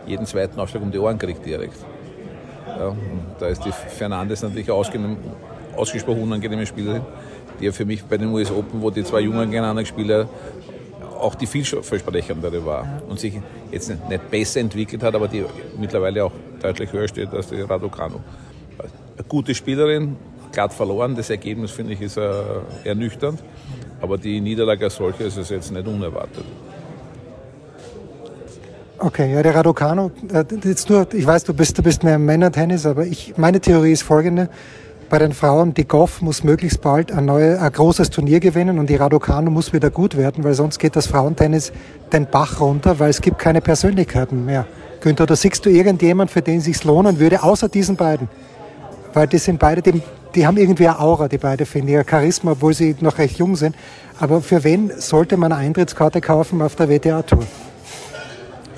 jeden 0.06 0.26
zweiten 0.26 0.58
Aufschlag 0.58 0.82
um 0.82 0.90
die 0.90 0.98
Ohren 0.98 1.18
gekriegt 1.18 1.44
direkt. 1.44 1.76
Ja, 2.66 2.96
da 3.38 3.46
ist 3.48 3.64
die 3.64 3.72
Fernandes 3.72 4.42
natürlich 4.42 4.70
ausgesprochen 4.70 6.22
unangenehme 6.22 6.64
Spieler 6.64 6.94
sind, 6.94 7.04
die 7.60 7.66
ja 7.66 7.72
für 7.72 7.84
mich 7.84 8.04
bei 8.04 8.16
den 8.16 8.28
US 8.28 8.50
Open, 8.50 8.80
wo 8.80 8.90
die 8.90 9.04
zwei 9.04 9.20
Jungen 9.20 9.50
gegeneinander 9.50 9.82
gespielt 9.82 10.28
auch 11.20 11.34
die 11.34 11.46
vielversprechendere 11.46 12.64
war 12.64 13.02
und 13.08 13.20
sich 13.20 13.34
jetzt 13.70 13.90
nicht 13.90 14.30
besser 14.30 14.60
entwickelt 14.60 15.02
hat, 15.02 15.14
aber 15.14 15.28
die 15.28 15.44
mittlerweile 15.78 16.24
auch 16.24 16.32
deutlich 16.60 16.92
höher 16.92 17.08
steht 17.08 17.32
als 17.32 17.48
die 17.48 17.60
Raducanu. 17.60 18.20
Eine 18.78 19.28
gute 19.28 19.54
Spielerin, 19.54 20.16
glatt 20.52 20.72
verloren. 20.72 21.14
Das 21.14 21.30
Ergebnis, 21.30 21.70
finde 21.70 21.92
ich, 21.94 22.00
ist 22.00 22.16
äh, 22.16 22.30
ernüchternd. 22.84 23.42
Aber 24.00 24.18
die 24.18 24.40
Niederlage 24.40 24.84
als 24.84 24.96
solche 24.96 25.24
ist 25.24 25.36
es 25.36 25.50
jetzt 25.50 25.72
nicht 25.72 25.86
unerwartet. 25.86 26.44
Okay, 28.98 29.32
ja, 29.32 29.42
der 29.42 29.54
Raducano, 29.54 30.10
äh, 30.30 30.44
jetzt 30.64 30.90
nur, 30.90 31.06
ich 31.14 31.26
weiß, 31.26 31.44
du 31.44 31.54
bist, 31.54 31.78
du 31.78 31.82
bist 31.82 32.02
mehr 32.02 32.16
im 32.16 32.26
Männertennis, 32.26 32.84
aber 32.84 33.06
ich, 33.06 33.34
meine 33.38 33.60
Theorie 33.60 33.92
ist 33.92 34.02
folgende. 34.02 34.50
Bei 35.08 35.18
den 35.18 35.32
Frauen, 35.32 35.72
die 35.74 35.88
Goff 35.88 36.20
muss 36.20 36.44
möglichst 36.44 36.82
bald 36.82 37.10
ein, 37.10 37.24
neue, 37.24 37.60
ein 37.60 37.72
großes 37.72 38.10
Turnier 38.10 38.40
gewinnen 38.40 38.78
und 38.78 38.90
die 38.90 38.96
Raducano 38.96 39.50
muss 39.50 39.72
wieder 39.72 39.90
gut 39.90 40.16
werden, 40.16 40.44
weil 40.44 40.54
sonst 40.54 40.78
geht 40.78 40.96
das 40.96 41.06
Frauentennis 41.06 41.72
den 42.12 42.26
Bach 42.26 42.60
runter, 42.60 42.98
weil 42.98 43.10
es 43.10 43.20
gibt 43.20 43.38
keine 43.38 43.60
Persönlichkeiten 43.60 44.44
mehr. 44.44 44.66
Günther, 45.00 45.26
da 45.26 45.34
siehst 45.34 45.64
du 45.64 45.70
irgendjemand, 45.70 46.30
für 46.30 46.42
den 46.42 46.58
es 46.58 46.64
sich 46.64 46.84
lohnen 46.84 47.18
würde, 47.18 47.42
außer 47.42 47.68
diesen 47.68 47.96
beiden? 47.96 48.28
Weil 49.12 49.26
die 49.26 49.38
sind 49.38 49.58
beide, 49.58 49.82
die, 49.82 50.02
die 50.34 50.46
haben 50.46 50.56
irgendwie 50.56 50.88
eine 50.88 51.00
Aura, 51.00 51.28
die 51.28 51.38
beide, 51.38 51.66
finde 51.66 51.92
ich, 51.92 51.98
ein 51.98 52.08
Charisma, 52.08 52.52
obwohl 52.52 52.74
sie 52.74 52.96
noch 53.00 53.18
recht 53.18 53.38
jung 53.38 53.56
sind. 53.56 53.74
Aber 54.18 54.40
für 54.40 54.62
wen 54.64 54.92
sollte 54.98 55.36
man 55.36 55.52
eine 55.52 55.62
Eintrittskarte 55.62 56.20
kaufen 56.20 56.62
auf 56.62 56.76
der 56.76 56.88
WTA-Tour? 56.88 57.46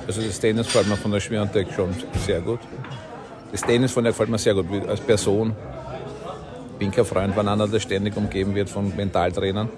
Also 0.07 0.23
das 0.23 0.41
Tennis 0.41 0.67
gefällt 0.67 0.89
mir 0.89 0.97
von 0.97 1.13
der 1.13 1.21
Schwiontek 1.21 1.69
schon 1.75 1.95
sehr 2.27 2.41
gut. 2.41 2.61
Das 3.51 3.61
Tennis 3.61 3.93
von 3.93 4.05
der 4.05 4.13
gefällt 4.13 4.31
mir 4.31 4.39
sehr 4.39 4.55
gut 4.55 4.87
als 4.89 5.01
Person. 5.01 5.55
Ich 6.73 6.79
bin 6.79 6.91
kein 6.91 7.05
Freund, 7.05 7.37
wenn 7.37 7.47
einer 7.47 7.69
der 7.69 7.79
ständig 7.79 8.17
umgeben 8.17 8.55
wird 8.55 8.69
von 8.69 8.95
Mentaltrainern 8.97 9.69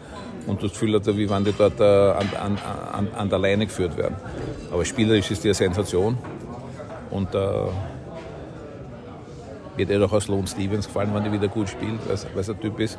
und 0.47 0.63
das 0.63 0.73
Gefühl 0.73 0.95
hast, 0.95 1.07
wie 1.17 1.29
wenn 1.29 1.45
die 1.45 1.53
dort 1.53 1.81
äh, 1.81 1.85
an, 1.85 2.29
an, 2.41 2.59
an, 2.93 3.09
an, 3.15 3.29
der 3.29 3.39
Leine 3.39 3.67
geführt 3.67 3.97
werden. 3.97 4.17
Aber 4.73 4.85
spielerisch 4.85 5.31
ist 5.31 5.45
die 5.45 5.49
eine 5.49 5.55
Sensation 5.55 6.17
und 7.11 7.35
äh, 7.35 7.39
wird 9.77 9.91
ihr 9.91 9.99
doch 9.99 10.13
aus 10.13 10.25
Sloan 10.25 10.47
Stevens 10.47 10.87
gefallen, 10.87 11.15
wenn 11.15 11.25
die 11.25 11.33
wieder 11.33 11.49
gut 11.49 11.69
spielt, 11.69 12.01
weil 12.09 12.45
ein 12.45 12.61
Typ 12.61 12.81
ist, 12.81 12.99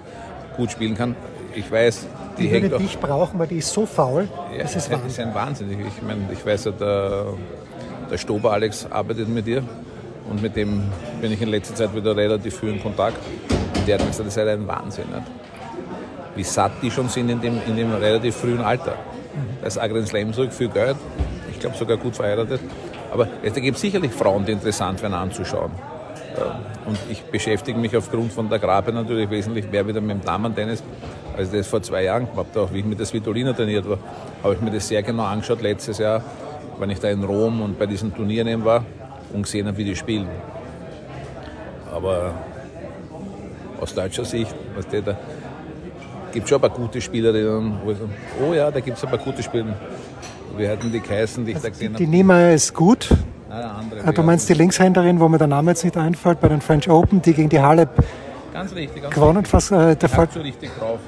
gut 0.57 0.71
spielen 0.71 0.95
kann 0.95 1.15
ich 1.55 1.71
weiß, 1.71 2.07
die, 2.37 2.43
die 2.43 2.47
hängt 2.49 2.71
würde 2.71 2.83
dich 2.83 2.99
brauchen, 2.99 3.39
weil 3.39 3.47
die 3.47 3.57
ist 3.57 3.71
so 3.71 3.85
faul. 3.85 4.27
Ja, 4.51 4.63
das 4.63 4.75
ist, 4.75 4.91
Wahnsinn. 4.91 5.07
ist 5.07 5.19
ein 5.19 5.33
Wahnsinn. 5.33 5.71
Ich, 5.71 6.01
meine, 6.01 6.21
ich 6.31 6.45
weiß 6.45 6.65
ja, 6.65 6.71
der, 6.71 7.25
der 8.11 8.17
Stober 8.17 8.51
Alex 8.51 8.85
arbeitet 8.89 9.29
mit 9.29 9.47
dir 9.47 9.63
und 10.29 10.41
mit 10.41 10.55
dem 10.55 10.83
bin 11.21 11.31
ich 11.31 11.41
in 11.41 11.49
letzter 11.49 11.75
Zeit 11.75 11.95
wieder 11.95 12.15
relativ 12.15 12.59
viel 12.59 12.69
in 12.69 12.81
Kontakt. 12.81 13.17
Und 13.75 13.87
der 13.87 13.95
hat 13.95 14.01
mir 14.01 14.07
gesagt, 14.07 14.27
das 14.27 14.37
ist 14.37 14.47
ein 14.47 14.67
Wahnsinn. 14.67 15.05
Nicht? 15.09 15.23
Wie 16.35 16.43
satt 16.43 16.73
die 16.81 16.91
schon 16.91 17.09
sind 17.09 17.29
in 17.29 17.41
dem, 17.41 17.59
in 17.65 17.75
dem 17.75 17.93
relativ 17.93 18.35
frühen 18.35 18.61
Alter. 18.61 18.91
Mhm. 18.91 19.57
Da 19.61 19.67
ist 19.67 19.77
Agren 19.77 20.05
Slam 20.05 20.33
zurück, 20.33 20.51
viel 20.51 20.69
Geld. 20.69 20.97
Ich 21.51 21.59
glaube 21.59 21.77
sogar 21.77 21.97
gut 21.97 22.15
verheiratet. 22.15 22.59
Aber 23.11 23.27
es 23.43 23.53
gibt 23.53 23.77
sicherlich 23.77 24.11
Frauen, 24.11 24.45
die 24.45 24.51
interessant 24.51 25.01
werden 25.01 25.13
anzuschauen. 25.13 25.71
Und 26.85 26.97
ich 27.09 27.23
beschäftige 27.23 27.77
mich 27.79 27.95
aufgrund 27.95 28.31
von 28.31 28.49
der 28.49 28.59
Grabe 28.59 28.91
natürlich 28.91 29.29
wesentlich 29.29 29.69
mehr 29.69 29.87
wieder 29.87 30.01
mit 30.01 30.17
dem 30.17 30.21
Damen-Tennis, 30.21 30.83
als 31.35 31.51
ich 31.51 31.59
das 31.59 31.67
vor 31.67 31.81
zwei 31.81 32.03
Jahren 32.03 32.29
gemacht 32.29 32.47
habe. 32.53 32.61
Auch 32.61 32.73
wie 32.73 32.79
ich 32.79 32.85
mit 32.85 32.99
der 32.99 33.05
Svitolina 33.05 33.53
trainiert 33.53 33.87
war, 33.89 33.97
habe 34.43 34.53
ich 34.53 34.61
mir 34.61 34.71
das 34.71 34.87
sehr 34.87 35.01
genau 35.03 35.23
angeschaut 35.23 35.61
letztes 35.61 35.97
Jahr, 35.97 36.23
wenn 36.79 36.89
ich 36.89 36.99
da 36.99 37.09
in 37.09 37.23
Rom 37.23 37.61
und 37.61 37.79
bei 37.79 37.85
diesen 37.85 38.13
Turnieren 38.13 38.47
eben 38.47 38.65
war 38.65 38.85
und 39.33 39.43
gesehen 39.43 39.67
habe, 39.67 39.77
wie 39.77 39.85
die 39.85 39.95
spielen. 39.95 40.27
Aber 41.91 42.33
aus 43.79 43.93
deutscher 43.93 44.25
Sicht, 44.25 44.55
was 44.75 44.87
der 44.87 45.01
da 45.01 45.17
gibt 46.31 46.49
schon 46.49 46.57
ein 46.57 46.69
paar 46.69 46.77
gute 46.77 46.99
Spielerinnen, 46.99 47.79
oh 48.45 48.53
ja, 48.53 48.69
da 48.69 48.81
gibt 48.81 48.97
es 48.97 49.03
ein 49.03 49.09
paar 49.09 49.19
gute 49.19 49.41
Spieler. 49.41 49.77
Wie 50.57 50.67
hätten 50.67 50.91
die 50.91 50.99
geheißen, 50.99 51.45
die 51.45 51.51
ich 51.51 51.57
also 51.57 51.67
da 51.67 51.71
gesehen 51.71 51.93
habe? 51.93 52.03
Die 52.03 52.09
Niemeyer 52.09 52.53
ist 52.53 52.73
gut, 52.73 53.09
Ah, 53.55 54.11
du 54.11 54.23
meinst 54.23 54.49
die 54.49 54.53
Linkshänderin, 54.53 55.19
wo 55.19 55.29
mir 55.29 55.37
der 55.37 55.47
Name 55.47 55.71
jetzt 55.71 55.83
nicht 55.83 55.95
einfällt, 55.95 56.41
bei 56.41 56.49
den 56.49 56.61
French 56.61 56.89
Open, 56.89 57.21
die 57.21 57.33
gegen 57.33 57.49
die 57.49 57.61
Halep 57.61 57.89
ganz 58.55 58.75
richtig, 58.75 59.01
ganz 59.03 59.13
gewonnen 59.13 59.45
fast. 59.45 59.71
Äh, 59.71 59.95
der 59.95 60.09
Fall, 60.09 60.27
so 60.31 60.41
richtig 60.41 60.71
drauf. 60.79 60.99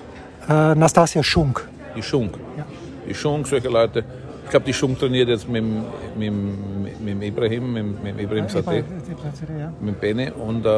Äh, 0.49 0.75
Nastasia 0.75 1.23
Schunk. 1.23 1.67
Die 1.95 2.03
Schunk. 2.03 2.33
Ja. 2.57 2.65
Die 3.07 3.13
Schunk, 3.13 3.47
solche 3.47 3.69
Leute. 3.69 4.03
Ich 4.43 4.49
glaube, 4.49 4.65
die 4.65 4.73
Schunk 4.73 4.99
trainiert 4.99 5.29
jetzt 5.29 5.47
mit, 5.49 5.63
mit, 6.17 6.33
mit, 6.33 6.99
mit 7.01 7.23
Ibrahim, 7.23 7.73
mit, 7.73 8.03
mit 8.03 8.19
Ibrahim 8.19 8.45
ja, 8.47 8.73
ja. 9.59 9.73
mit 9.81 9.99
Bene. 9.99 10.33
Und 10.33 10.65
äh, 10.65 10.69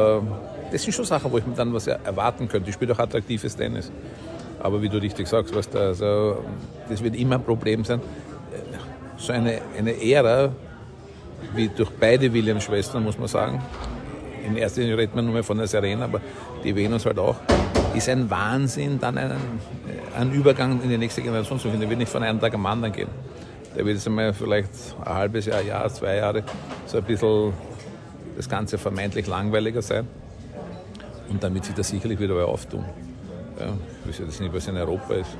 das 0.72 0.82
sind 0.82 0.92
schon 0.92 1.04
Sachen, 1.04 1.30
wo 1.30 1.38
ich 1.38 1.46
mir 1.46 1.54
dann 1.54 1.72
was 1.72 1.86
erwarten 1.86 2.48
könnte. 2.48 2.68
Ich 2.68 2.74
spiele 2.74 2.92
auch 2.94 2.98
attraktives 2.98 3.54
Tennis. 3.54 3.92
Aber 4.60 4.82
wie 4.82 4.88
du 4.88 4.98
richtig 4.98 5.26
sagst, 5.26 5.54
weißt 5.54 5.74
du, 5.74 5.78
also, 5.78 6.44
das 6.88 7.02
wird 7.02 7.16
immer 7.16 7.36
ein 7.36 7.44
Problem 7.44 7.84
sein. 7.84 8.00
So 9.16 9.32
eine, 9.32 9.60
eine 9.78 9.92
Ära, 10.02 10.50
wie 11.54 11.68
durch 11.68 11.90
beide 11.90 12.32
Williams-Schwestern, 12.32 13.02
muss 13.02 13.18
man 13.18 13.28
sagen. 13.28 13.62
In 14.46 14.56
erster 14.56 14.80
Linie 14.80 14.96
redet 14.96 15.14
man 15.14 15.24
nur 15.24 15.34
mehr 15.34 15.44
von 15.44 15.58
der 15.58 15.66
Serena, 15.66 16.04
aber 16.04 16.20
die 16.64 16.74
Venus 16.74 17.06
halt 17.06 17.18
auch. 17.18 17.36
Ist 17.94 18.08
ein 18.08 18.30
Wahnsinn, 18.30 18.98
dann 19.00 19.18
einen, 19.18 19.38
einen 20.16 20.32
Übergang 20.32 20.80
in 20.82 20.88
die 20.88 20.98
nächste 20.98 21.22
Generation 21.22 21.58
zu 21.58 21.64
finden. 21.64 21.80
Der 21.80 21.88
wird 21.88 21.98
nicht 21.98 22.10
von 22.10 22.22
einem 22.22 22.40
Tag 22.40 22.54
am 22.54 22.66
anderen 22.66 22.92
gehen. 22.92 23.08
Der 23.76 23.84
wird 23.84 23.96
jetzt 23.96 24.06
einmal 24.06 24.32
vielleicht 24.32 24.70
ein 25.04 25.14
halbes 25.14 25.46
Jahr, 25.46 25.62
Jahr, 25.62 25.88
zwei 25.92 26.16
Jahre 26.16 26.42
so 26.86 26.98
ein 26.98 27.04
bisschen 27.04 27.52
das 28.36 28.48
Ganze 28.48 28.78
vermeintlich 28.78 29.26
langweiliger 29.26 29.82
sein. 29.82 30.06
Und 31.28 31.42
dann 31.42 31.54
wird 31.54 31.64
sich 31.64 31.74
das 31.74 31.88
sicherlich 31.88 32.18
wieder 32.18 32.34
mal 32.34 32.44
auftun. 32.44 32.84
Ja, 33.58 33.66
ich 34.04 34.10
weiß 34.10 34.26
jetzt 34.26 34.40
nicht, 34.40 34.52
was 34.52 34.66
in 34.66 34.76
Europa 34.76 35.14
ist. 35.14 35.36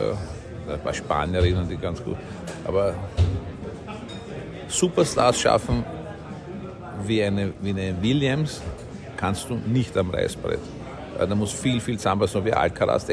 Ja, 0.00 0.74
ein 0.74 0.80
paar 0.80 0.94
Spanierinnen, 0.94 1.68
die 1.68 1.76
ganz 1.76 2.02
gut. 2.02 2.16
Aber 2.64 2.94
Superstars 4.68 5.40
schaffen 5.40 5.84
wie 7.04 7.22
eine, 7.22 7.52
wie 7.60 7.70
eine 7.70 7.94
Williams, 8.00 8.60
kannst 9.16 9.48
du 9.48 9.54
nicht 9.54 9.96
am 9.96 10.10
Reißbrett. 10.10 10.60
Da 11.18 11.34
muss 11.34 11.52
viel, 11.52 11.80
viel 11.80 11.96
zusammen, 11.96 12.26
so 12.26 12.44
wie 12.44 12.52
Alcaraz, 12.52 13.06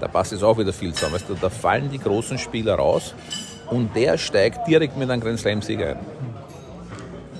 da 0.00 0.08
passt 0.08 0.32
jetzt 0.32 0.42
auch 0.42 0.56
wieder 0.58 0.72
viel 0.72 0.92
zusammen. 0.92 1.14
Weißt 1.14 1.26
da 1.40 1.50
fallen 1.50 1.90
die 1.90 1.98
großen 1.98 2.38
Spieler 2.38 2.74
raus 2.74 3.14
und 3.70 3.94
der 3.94 4.18
steigt 4.18 4.66
direkt 4.66 4.96
mit 4.96 5.10
einem 5.10 5.20
Grand 5.20 5.38
Slam-Sieg 5.38 5.82
ein. 5.82 5.98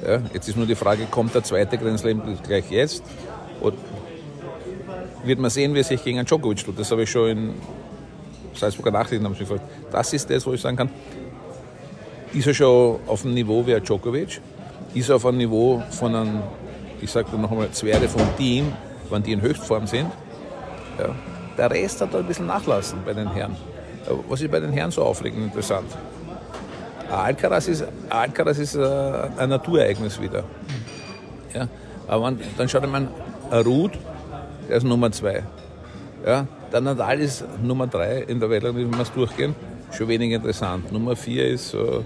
Ja, 0.07 0.21
jetzt 0.35 0.49
ist 0.49 0.57
nur 0.57 0.67
die 0.67 0.75
Frage, 0.75 1.07
kommt 1.07 1.35
der 1.35 1.45
zweite 1.45 1.79
Grand 1.79 1.99
Slam 1.99 2.23
gleich 2.43 2.71
jetzt? 2.71 3.05
Oder 3.61 3.77
wird 5.25 5.39
man 5.39 5.51
sehen, 5.51 5.75
wie 5.75 5.79
es 5.79 5.89
sich 5.89 6.03
gegen 6.03 6.19
einen 6.19 6.27
Djokovic 6.27 6.65
tut. 6.65 6.79
Das 6.79 6.91
habe 6.91 7.05
ich 7.05 7.11
schon 7.11 7.29
in 7.29 7.55
Salzburger 8.55 8.91
Nachrichten 8.91 9.33
gefragt. 9.35 9.63
Das 9.91 10.13
ist 10.13 10.29
das, 10.29 10.47
wo 10.47 10.53
ich 10.53 10.61
sagen 10.61 10.77
kann, 10.77 10.91
ist 12.35 12.47
er 12.47 12.55
schon 12.55 12.99
auf 13.07 13.23
dem 13.23 13.35
Niveau 13.35 13.67
wie 13.67 13.75
ein 13.75 13.83
Djokovic, 13.83 14.41
ist 14.95 15.09
er 15.09 15.17
auf 15.17 15.27
einem 15.27 15.39
Niveau 15.39 15.83
von 15.91 16.15
einem, 16.15 16.43
ich 17.01 17.11
sage 17.11 17.37
noch 17.37 17.51
einmal, 17.51 17.71
Zwerge 17.71 18.09
vom 18.09 18.23
Team, 18.37 18.73
wenn 19.11 19.23
die 19.23 19.33
in 19.33 19.41
Höchstform 19.41 19.87
sind. 19.87 20.11
Ja. 20.99 21.15
Der 21.57 21.71
Rest 21.71 22.01
hat 22.01 22.15
ein 22.15 22.25
bisschen 22.25 22.47
nachlassen 22.47 23.01
bei 23.05 23.13
den 23.13 23.31
Herren. 23.31 23.57
Was 24.29 24.41
ist 24.41 24.51
bei 24.51 24.61
den 24.61 24.73
Herren 24.73 24.91
so 24.91 25.03
aufregend 25.03 25.45
interessant? 25.45 25.87
Alcaraz 27.11 27.69
ist, 27.69 27.85
Alcaraz 28.09 28.59
ist 28.59 28.75
äh, 28.75 29.29
ein 29.37 29.51
Naturereignis 29.51 30.21
wieder. 30.21 30.45
Ja. 31.53 31.69
Aber 32.09 32.23
man, 32.23 32.41
dann 32.57 32.69
schaut 32.69 32.91
man, 32.91 33.09
Ruth, 33.53 33.93
der 34.69 34.79
ist 34.79 34.85
Nummer 34.85 35.13
zwei. 35.13 35.43
Ja. 36.27 36.47
Der 36.73 36.81
Nadal 36.81 37.21
ist 37.21 37.45
Nummer 37.63 37.87
drei 37.87 38.23
in 38.23 38.41
der 38.41 38.49
Welt, 38.49 38.65
wenn 38.65 38.91
wir 38.91 39.01
es 39.01 39.13
durchgehen. 39.13 39.55
Schon 39.93 40.09
wenig 40.09 40.33
interessant. 40.33 40.91
Nummer 40.91 41.15
vier 41.15 41.49
ist. 41.49 41.75
Äh, 41.75 42.01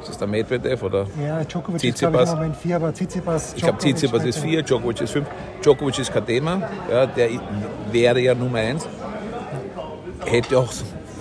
ist 0.00 0.08
das 0.08 0.18
der 0.18 0.26
Medvedev 0.28 0.82
oder? 0.82 1.06
Ja, 1.24 1.42
Djokovic 1.44 1.80
Tsitsipas. 1.80 2.22
ist 2.22 2.28
ich, 2.28 2.32
im 2.32 2.38
Moment 2.38 2.56
vier, 2.56 2.76
aber 2.76 2.92
Tsitsipas, 2.92 3.54
Ich 3.54 3.62
glaube, 3.62 3.78
Tsitsipas 3.78 4.24
ist 4.24 4.38
vier, 4.38 4.62
Djokovic 4.62 5.00
ist 5.00 5.12
fünf. 5.12 5.26
Djokovic 5.62 5.98
ist 5.98 6.12
kein 6.12 6.26
Thema, 6.26 6.62
ja, 6.90 7.06
der 7.06 7.30
wäre 7.90 8.20
ja 8.20 8.34
Nummer 8.34 8.58
eins. 8.58 8.86
Hätte 10.24 10.58
auch 10.58 10.72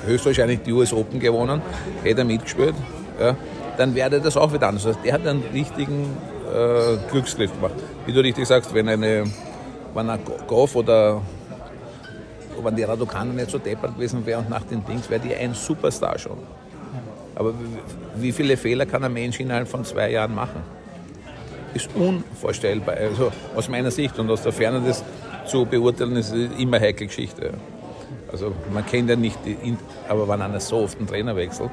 höchstwahrscheinlich 0.05 0.61
die 0.63 0.73
US 0.73 0.93
Open 0.93 1.19
gewonnen, 1.19 1.61
hätte 2.03 2.21
er 2.21 2.25
mitgespielt. 2.25 2.75
Ja, 3.19 3.35
dann 3.77 3.95
wäre 3.95 4.19
das 4.19 4.37
auch 4.37 4.51
wieder 4.53 4.67
anders. 4.67 4.85
Also 4.85 4.99
der 5.03 5.13
hat 5.13 5.27
einen 5.27 5.43
richtigen 5.53 6.15
äh, 6.53 6.97
Glücksgriff 7.11 7.51
gemacht. 7.53 7.75
Wie 8.05 8.13
du 8.13 8.21
richtig 8.21 8.47
sagst, 8.47 8.73
wenn 8.73 8.87
eine 8.89 9.25
wenn 9.93 10.09
ein 10.09 10.19
Goff 10.47 10.75
oder 10.75 11.21
wenn 12.61 12.75
die 12.75 12.83
Raducanu 12.83 13.33
nicht 13.33 13.49
so 13.49 13.57
deppert 13.57 13.95
gewesen 13.95 14.25
wäre 14.25 14.39
und 14.39 14.49
nach 14.49 14.63
den 14.63 14.83
Dings, 14.85 15.09
wäre 15.09 15.21
die 15.21 15.33
ein 15.33 15.53
Superstar 15.53 16.17
schon. 16.17 16.37
Aber 17.35 17.53
wie 18.21 18.31
viele 18.31 18.57
Fehler 18.57 18.85
kann 18.85 19.03
ein 19.03 19.13
Mensch 19.13 19.39
innerhalb 19.39 19.67
von 19.67 19.83
zwei 19.85 20.11
Jahren 20.11 20.35
machen? 20.35 20.61
Ist 21.73 21.89
unvorstellbar. 21.95 22.95
Also 22.95 23.31
aus 23.55 23.69
meiner 23.69 23.91
Sicht 23.91 24.17
und 24.19 24.29
aus 24.29 24.43
der 24.43 24.51
Ferne 24.51 24.81
das 24.85 25.03
zu 25.45 25.65
beurteilen, 25.65 26.15
ist 26.15 26.33
immer 26.33 26.79
heikle 26.79 27.07
Geschichte. 27.07 27.51
Also 28.31 28.53
man 28.73 28.85
kennt 28.85 29.09
ja 29.09 29.15
nicht, 29.15 29.39
aber 30.07 30.27
wenn 30.27 30.41
einer 30.41 30.59
so 30.59 30.77
oft 30.77 30.97
einen 30.97 31.07
Trainer 31.07 31.35
wechselt, 31.35 31.71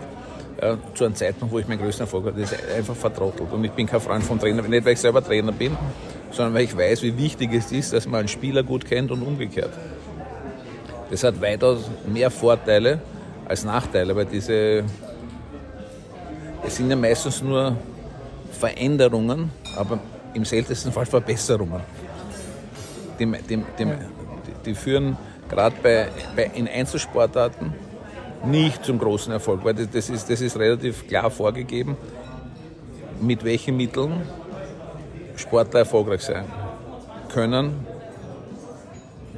ja, 0.61 0.79
zu 0.95 1.05
einem 1.05 1.15
Zeitpunkt, 1.15 1.53
wo 1.53 1.59
ich 1.59 1.69
meinen 1.69 1.81
größten 1.81 2.05
Erfolg 2.05 2.27
hatte, 2.27 2.41
ist 2.41 2.57
einfach 2.75 2.97
vertrottelt. 2.97 3.53
Und 3.53 3.63
ich 3.65 3.73
bin 3.73 3.87
kein 3.87 4.01
Freund 4.01 4.25
von 4.25 4.39
Trainer, 4.39 4.63
nicht 4.63 4.85
weil 4.85 4.95
ich 4.95 5.01
selber 5.01 5.23
Trainer 5.23 5.53
bin, 5.53 5.77
sondern 6.31 6.55
weil 6.55 6.65
ich 6.65 6.77
weiß, 6.77 7.03
wie 7.03 7.17
wichtig 7.19 7.53
es 7.53 7.73
ist, 7.73 7.93
dass 7.93 8.07
man 8.07 8.21
einen 8.21 8.29
Spieler 8.29 8.63
gut 8.63 8.87
kennt 8.87 9.11
und 9.11 9.23
umgekehrt. 9.23 9.73
Das 11.11 11.25
hat 11.25 11.41
weitaus 11.41 11.91
mehr 12.07 12.31
Vorteile 12.31 13.01
als 13.47 13.65
Nachteile, 13.65 14.17
weil 14.17 14.27
diese, 14.27 14.85
es 16.67 16.77
sind 16.77 16.91
ja 16.91 16.97
meistens 16.97 17.43
nur 17.43 17.77
Veränderungen, 18.51 19.51
aber 19.77 20.01
im 20.35 20.45
seltensten 20.45 20.93
Fall 20.93 21.07
Verbesserungen. 21.07 21.81
Die, 23.19 23.27
die, 23.27 23.65
die, 23.79 23.87
die 24.65 24.75
führen 24.75 25.17
gerade 25.49 25.77
bei, 25.83 26.09
bei, 26.35 26.51
in 26.55 26.69
Einzelsportarten 26.69 27.73
nicht 28.45 28.85
zum 28.85 28.99
großen 28.99 29.33
Erfolg, 29.33 29.65
weil 29.65 29.75
das 29.75 30.11
ist, 30.11 30.29
das 30.29 30.41
ist 30.41 30.59
relativ 30.59 31.07
klar 31.07 31.31
vorgegeben, 31.31 31.97
mit 33.21 33.45
welchen 33.45 33.77
Mitteln 33.77 34.23
Sportler 35.37 35.81
erfolgreich 35.81 36.23
sein 36.23 36.45
können, 37.33 37.87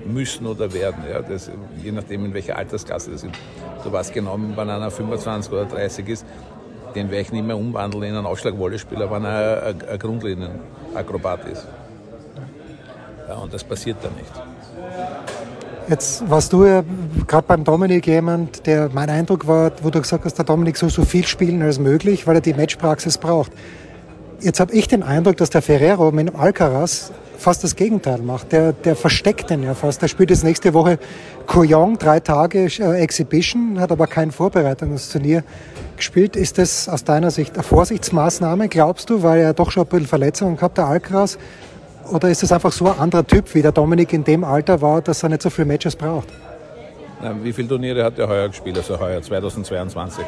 müssen 0.04 0.46
oder 0.46 0.72
werden. 0.72 1.04
Ja, 1.10 1.20
das, 1.20 1.50
je 1.82 1.92
nachdem, 1.92 2.24
in 2.24 2.34
welcher 2.34 2.56
Altersklasse 2.56 3.10
das 3.10 3.20
sind. 3.20 3.36
Du 3.84 3.92
weißt 3.92 4.12
genau, 4.12 4.38
wenn 4.38 4.70
einer 4.70 4.90
25 4.90 5.52
oder 5.52 5.66
30 5.66 6.08
ist, 6.08 6.26
den 6.94 7.10
werde 7.10 7.22
ich 7.22 7.32
nicht 7.32 7.46
mehr 7.46 7.56
umwandeln 7.56 8.04
in 8.04 8.14
einen 8.16 8.26
Ausschlagwollespieler, 8.26 9.10
wenn 9.10 9.24
er 9.24 9.74
ein, 9.90 9.98
Grundlinienakrobat 9.98 11.46
ist. 11.46 11.66
Ja, 13.28 13.36
und 13.36 13.52
das 13.52 13.62
passiert 13.64 13.98
da 14.02 14.08
nicht. 14.10 14.32
Jetzt 15.88 16.28
warst 16.28 16.52
du 16.52 16.66
ja 16.66 16.84
gerade 17.26 17.46
beim 17.46 17.64
Dominik 17.64 18.06
jemand, 18.06 18.66
der 18.66 18.90
mein 18.92 19.08
Eindruck 19.08 19.46
war, 19.46 19.72
wo 19.82 19.88
du 19.88 20.00
gesagt 20.00 20.24
hast, 20.24 20.34
der 20.34 20.44
Dominik 20.44 20.76
soll 20.76 20.90
so 20.90 21.04
viel 21.04 21.26
spielen 21.26 21.62
als 21.62 21.78
möglich, 21.78 22.26
weil 22.26 22.36
er 22.36 22.40
die 22.42 22.52
Matchpraxis 22.52 23.16
braucht. 23.16 23.52
Jetzt 24.40 24.60
habe 24.60 24.72
ich 24.72 24.86
den 24.86 25.02
Eindruck, 25.02 25.36
dass 25.38 25.50
der 25.50 25.62
Ferrero 25.62 26.12
mit 26.12 26.28
dem 26.28 26.36
Alcaraz 26.36 27.10
fast 27.38 27.64
das 27.64 27.74
Gegenteil 27.74 28.18
macht. 28.18 28.52
Der, 28.52 28.72
der 28.72 28.94
versteckt 28.94 29.50
den 29.50 29.64
ja 29.64 29.74
fast. 29.74 30.00
Der 30.00 30.06
spielt 30.06 30.30
jetzt 30.30 30.44
nächste 30.44 30.74
Woche 30.74 31.00
Couillon, 31.48 31.98
drei 31.98 32.20
Tage 32.20 32.68
äh, 32.78 33.00
Exhibition, 33.00 33.80
hat 33.80 33.90
aber 33.90 34.06
kein 34.06 34.30
Vorbereitungsturnier 34.30 35.42
gespielt. 35.96 36.36
Ist 36.36 36.58
das 36.58 36.88
aus 36.88 37.02
deiner 37.02 37.32
Sicht 37.32 37.54
eine 37.54 37.64
Vorsichtsmaßnahme, 37.64 38.68
glaubst 38.68 39.10
du, 39.10 39.24
weil 39.24 39.40
er 39.40 39.54
doch 39.54 39.72
schon 39.72 39.82
ein 39.82 39.88
bisschen 39.88 40.06
Verletzungen 40.06 40.54
gehabt, 40.54 40.78
der 40.78 40.86
Alcaraz? 40.86 41.36
Oder 42.12 42.30
ist 42.30 42.44
es 42.44 42.52
einfach 42.52 42.70
so 42.70 42.86
ein 42.86 42.98
anderer 42.98 43.26
Typ, 43.26 43.54
wie 43.56 43.62
der 43.62 43.72
Dominik 43.72 44.12
in 44.12 44.22
dem 44.22 44.44
Alter 44.44 44.80
war, 44.80 45.02
dass 45.02 45.24
er 45.24 45.30
nicht 45.30 45.42
so 45.42 45.50
viele 45.50 45.66
Matches 45.66 45.96
braucht? 45.96 46.28
Na, 47.20 47.34
wie 47.42 47.52
viele 47.52 47.68
Turniere 47.68 48.04
hat 48.04 48.18
er 48.18 48.28
heuer 48.28 48.48
gespielt, 48.48 48.76
also 48.76 48.98
heuer 48.98 49.20
2022? 49.20 50.24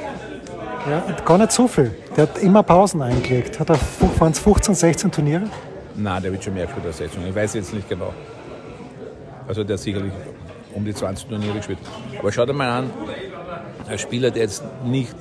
Ja, 0.88 1.02
gar 1.25 1.38
nicht 1.38 1.52
so 1.52 1.68
viel. 1.68 1.94
Der 2.16 2.25
hat 2.25 2.38
immer 2.38 2.62
Pausen 2.62 3.02
eingelegt. 3.02 3.61
Hat 3.61 3.70
er, 3.70 3.78
waren 4.18 4.32
es 4.32 4.38
15, 4.38 4.75
16 4.75 5.12
Turniere? 5.12 5.44
Nein, 5.94 6.23
der 6.23 6.32
wird 6.32 6.42
schon 6.42 6.54
mehr 6.54 6.66
gespielt 6.66 6.87
als 6.87 6.99
16. 6.99 7.26
Ich 7.26 7.35
weiß 7.35 7.54
jetzt 7.54 7.75
nicht 7.75 7.88
genau. 7.88 8.12
Also 9.47 9.62
der 9.62 9.75
hat 9.75 9.82
sicherlich 9.82 10.12
um 10.75 10.85
die 10.85 10.94
20 10.94 11.28
Turniere 11.28 11.56
gespielt. 11.56 11.78
Aber 12.18 12.32
schau 12.32 12.47
dir 12.47 12.52
mal 12.52 12.70
an, 12.70 12.90
ein 13.88 13.99
Spieler, 13.99 14.30
der 14.30 14.42
jetzt 14.42 14.62
nicht 14.85 15.14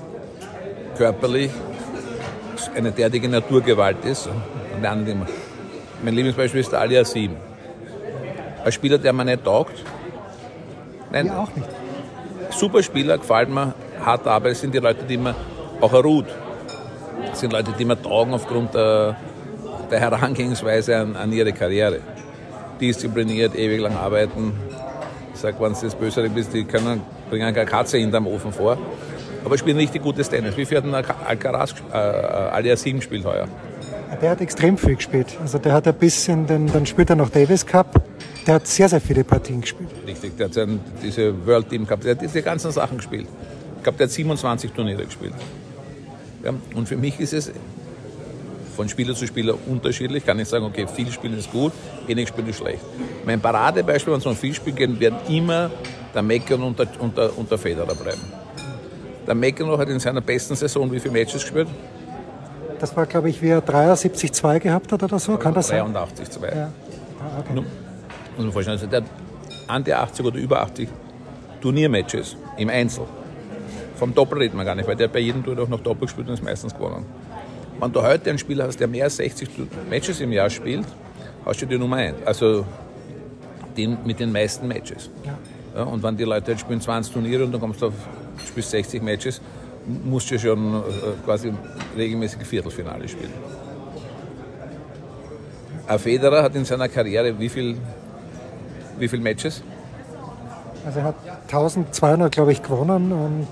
körperlich 0.98 1.52
eine 2.76 2.92
derartige 2.92 3.28
Naturgewalt 3.30 4.04
ist, 4.06 4.28
und 4.28 4.82
der 4.82 4.92
andere 4.92 5.12
immer 5.12 5.26
mein 6.02 6.14
Lieblingsbeispiel 6.14 6.62
ist 6.62 6.72
der 6.72 6.80
Ali 6.80 7.04
7. 7.04 7.36
Ein 8.64 8.72
Spieler, 8.72 8.98
der 8.98 9.12
mir 9.12 9.26
nicht 9.26 9.44
taugt. 9.44 9.84
Nein, 11.12 11.28
ja, 11.28 11.40
auch 11.40 11.56
nicht. 11.56 11.68
Super 12.52 12.84
Spieler, 12.84 13.18
gefällt 13.18 13.50
mir, 13.50 13.74
harte 14.04 14.32
Arbeit, 14.32 14.54
das 14.54 14.62
sind 14.62 14.74
die 14.74 14.80
Leute, 14.80 15.04
die 15.04 15.18
mir 15.18 15.36
auch 15.82 15.94
ruht. 15.94 16.28
Das 17.30 17.40
sind 17.40 17.54
Leute, 17.54 17.74
die 17.78 17.86
mir 17.86 18.02
taugen 18.02 18.34
aufgrund 18.34 18.74
der, 18.74 19.16
der 19.92 20.00
Herangehensweise 20.00 20.98
an, 20.98 21.16
an, 21.16 21.32
ihre 21.32 21.54
Karriere. 21.54 22.00
Diszipliniert, 22.82 23.56
ewig 23.56 23.80
lang 23.82 23.96
arbeiten. 23.96 24.54
Ich 25.34 25.40
sag, 25.40 25.60
wenn 25.62 25.74
du 25.74 25.80
das 25.82 25.96
Bösere 25.96 26.30
bist, 26.30 26.54
die 26.54 26.64
können, 26.64 27.02
bringen 27.30 27.54
keine 27.54 27.70
Katze 27.70 27.98
hinterm 27.98 28.28
Ofen 28.28 28.52
vor. 28.52 28.78
Aber 29.46 29.58
spielen 29.58 29.78
richtig 29.78 30.02
gutes 30.02 30.30
Tennis. 30.30 30.58
Wie 30.58 30.66
viel 30.66 30.78
hat 30.78 30.86
ein 30.86 30.94
Alcaraz, 30.94 31.76
äh, 31.92 31.96
Ali 31.96 32.76
7 32.76 33.00
gespielt 33.00 33.26
heuer? 33.26 33.48
Der 34.22 34.32
hat 34.32 34.42
extrem 34.42 34.78
viel 34.78 34.96
gespielt. 34.96 35.38
Also 35.42 35.60
der 35.60 35.74
hat 35.74 35.88
ein 35.88 35.94
bisschen, 35.94 36.46
den, 36.46 36.68
dann 36.68 36.86
spielt 36.86 37.10
er 37.10 37.16
noch 37.16 37.30
Davis 37.30 37.66
Cup. 37.66 38.02
Der 38.50 38.56
hat 38.56 38.66
sehr, 38.66 38.90
sehr 38.90 39.00
viele 39.00 39.24
Partien 39.24 39.62
gespielt. 39.62 39.92
Richtig, 40.08 40.36
der 40.36 40.48
hat 40.48 40.56
seinen, 40.56 40.80
diese 41.04 41.46
World 41.46 41.70
Team 41.70 41.86
Cup, 41.86 42.02
der 42.02 42.16
hat 42.16 42.22
diese 42.24 42.42
ganzen 42.42 42.72
Sachen 42.72 42.98
gespielt. 42.98 43.28
Ich 43.78 43.84
glaube, 43.84 44.00
der 44.00 44.08
hat 44.08 44.12
27 44.12 44.72
Turniere 44.72 45.06
gespielt. 45.06 45.36
Ja, 46.44 46.52
und 46.74 46.88
für 46.88 46.98
mich 46.98 47.20
ist 47.20 47.34
es 47.34 47.52
von 48.76 48.90
Spieler 48.90 49.14
zu 49.14 49.28
Spieler 49.28 49.54
unterschiedlich. 49.68 50.24
Ich 50.24 50.26
kann 50.26 50.38
nicht 50.38 50.50
sagen, 50.50 50.66
okay, 50.66 50.88
viel 50.88 51.12
Spielen 51.12 51.38
ist 51.38 51.52
gut, 51.52 51.74
wenig 52.08 52.30
Spielen 52.30 52.50
ist 52.50 52.56
schlecht. 52.56 52.82
Mein 53.24 53.40
Paradebeispiel, 53.40 54.14
wenn 54.14 54.20
es 54.20 54.26
um 54.26 54.36
viel 54.36 54.56
Spiel 54.56 54.74
geht, 54.74 55.00
werden 55.00 55.20
immer 55.28 55.70
der 56.16 56.24
Meckern 56.24 56.64
und 56.64 56.80
der, 56.80 56.88
und, 57.00 57.16
der, 57.16 57.38
und 57.38 57.52
der 57.52 57.58
Federer 57.60 57.94
bleiben. 57.94 58.22
Der 59.28 59.36
Meckern 59.36 59.78
hat 59.78 59.90
in 59.90 60.00
seiner 60.00 60.22
besten 60.22 60.56
Saison 60.56 60.92
wie 60.92 61.00
viele 61.00 61.14
Matches 61.14 61.44
gespielt? 61.44 61.68
Das 62.80 62.98
war, 62.98 63.06
glaube 63.06 63.30
ich, 63.30 63.44
wie 63.44 63.50
er 63.50 63.62
73-2 63.62 64.60
gehabt 64.60 64.92
hat 64.92 65.04
oder 65.04 65.20
so. 65.20 65.38
Kann 65.38 65.54
das 65.54 65.68
83, 65.68 66.28
sein? 66.30 66.50
83,2. 66.50 66.56
Ja. 66.56 66.72
Ah, 67.20 67.42
okay. 67.42 67.64
Muss 68.40 68.46
man 68.46 68.54
vorstellen, 68.54 68.78
also 68.78 68.88
der 68.88 69.02
hat 69.02 69.10
an 69.68 69.84
die 69.84 69.94
80 69.94 70.26
oder 70.26 70.38
über 70.38 70.62
80 70.62 70.88
Turniermatches 71.60 72.38
im 72.58 72.70
Einzel. 72.70 73.04
Vom 73.96 74.16
Doppel 74.16 74.38
reden 74.38 74.56
wir 74.56 74.64
gar 74.64 74.76
nicht, 74.76 74.88
weil 74.88 74.96
der 74.96 75.10
bei 75.10 75.20
jedem 75.20 75.44
Tour 75.44 75.60
auch 75.60 75.68
noch 75.68 75.82
Doppel 75.82 76.06
gespielt 76.08 76.30
und 76.30 76.36
ist 76.36 76.44
meistens 76.44 76.74
gewonnen. 76.74 77.06
Wenn 77.82 77.92
du 77.92 78.02
heute 78.02 78.30
einen 78.30 78.40
Spieler 78.40 78.64
hast, 78.64 78.80
der 78.80 78.88
mehr 78.88 79.04
als 79.04 79.18
60 79.18 79.50
Matches 79.90 80.22
im 80.22 80.32
Jahr 80.32 80.50
spielt, 80.50 80.86
hast 81.46 81.62
du 81.62 81.66
die 81.66 81.78
Nummer 81.78 81.98
1. 81.98 82.16
Also 82.24 82.64
den 83.76 83.98
mit 84.06 84.22
den 84.22 84.32
meisten 84.32 84.70
Matches. 84.70 85.10
Ja. 85.26 85.38
Ja, 85.76 85.84
und 85.84 86.02
wenn 86.02 86.16
die 86.16 86.24
Leute 86.24 86.52
jetzt 86.52 86.62
spielen 86.62 86.80
20 86.80 87.12
Turniere 87.12 87.44
und 87.44 87.52
dann 87.52 87.60
kommst 87.60 87.82
du 87.82 87.88
auf, 87.88 87.94
spielst 88.48 88.72
60 88.72 89.04
Matches, 89.04 89.42
musst 90.06 90.32
du 90.32 90.40
schon 90.40 90.76
äh, 90.76 90.82
quasi 91.26 91.52
regelmäßig 91.98 92.48
Viertelfinale 92.48 93.06
spielen. 93.06 93.34
Ein 95.88 96.00
Federer 96.00 96.44
hat 96.44 96.56
in 96.56 96.64
seiner 96.64 96.88
Karriere 96.88 97.38
wie 97.38 97.50
viel, 97.50 97.76
wie 99.00 99.08
viel 99.08 99.20
Matches? 99.20 99.64
Also 100.86 101.00
er 101.00 101.06
hat 101.06 101.16
1200, 101.48 102.32
glaube 102.32 102.52
ich, 102.52 102.64
gewonnen 102.64 103.12
und 103.12 103.48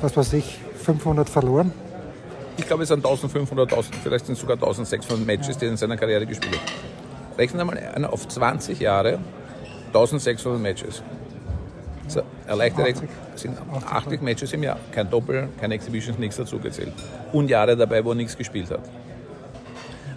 was 0.00 0.16
weiß 0.16 0.32
ich, 0.34 0.58
500 0.82 1.28
verloren. 1.28 1.72
Ich 2.56 2.66
glaube, 2.66 2.82
es 2.82 2.88
sind 2.88 2.98
1500, 2.98 3.70
1000, 3.70 3.94
vielleicht 3.96 4.26
sind 4.26 4.34
es 4.34 4.40
sogar 4.40 4.56
1600 4.56 5.26
Matches, 5.26 5.58
die 5.58 5.66
er 5.66 5.70
in 5.70 5.76
seiner 5.76 5.96
Karriere 5.96 6.26
gespielt 6.26 6.54
hat. 6.54 7.38
Rechnen 7.38 7.64
wir 7.64 7.74
mal 7.74 8.04
auf 8.06 8.26
20 8.26 8.80
Jahre 8.80 9.20
1600 9.88 10.60
Matches. 10.60 11.02
So, 12.08 12.22
erleichtert 12.46 13.02
sind 13.36 13.56
80 13.86 14.22
Matches 14.22 14.52
im 14.52 14.62
Jahr. 14.62 14.78
Kein 14.92 15.10
Doppel, 15.10 15.48
keine 15.60 15.74
Exhibitions, 15.74 16.18
nichts 16.18 16.36
dazu 16.36 16.58
gezählt. 16.58 16.92
Und 17.32 17.50
Jahre 17.50 17.76
dabei, 17.76 18.04
wo 18.04 18.10
er 18.10 18.14
nichts 18.14 18.36
gespielt 18.36 18.70
hat. 18.70 18.80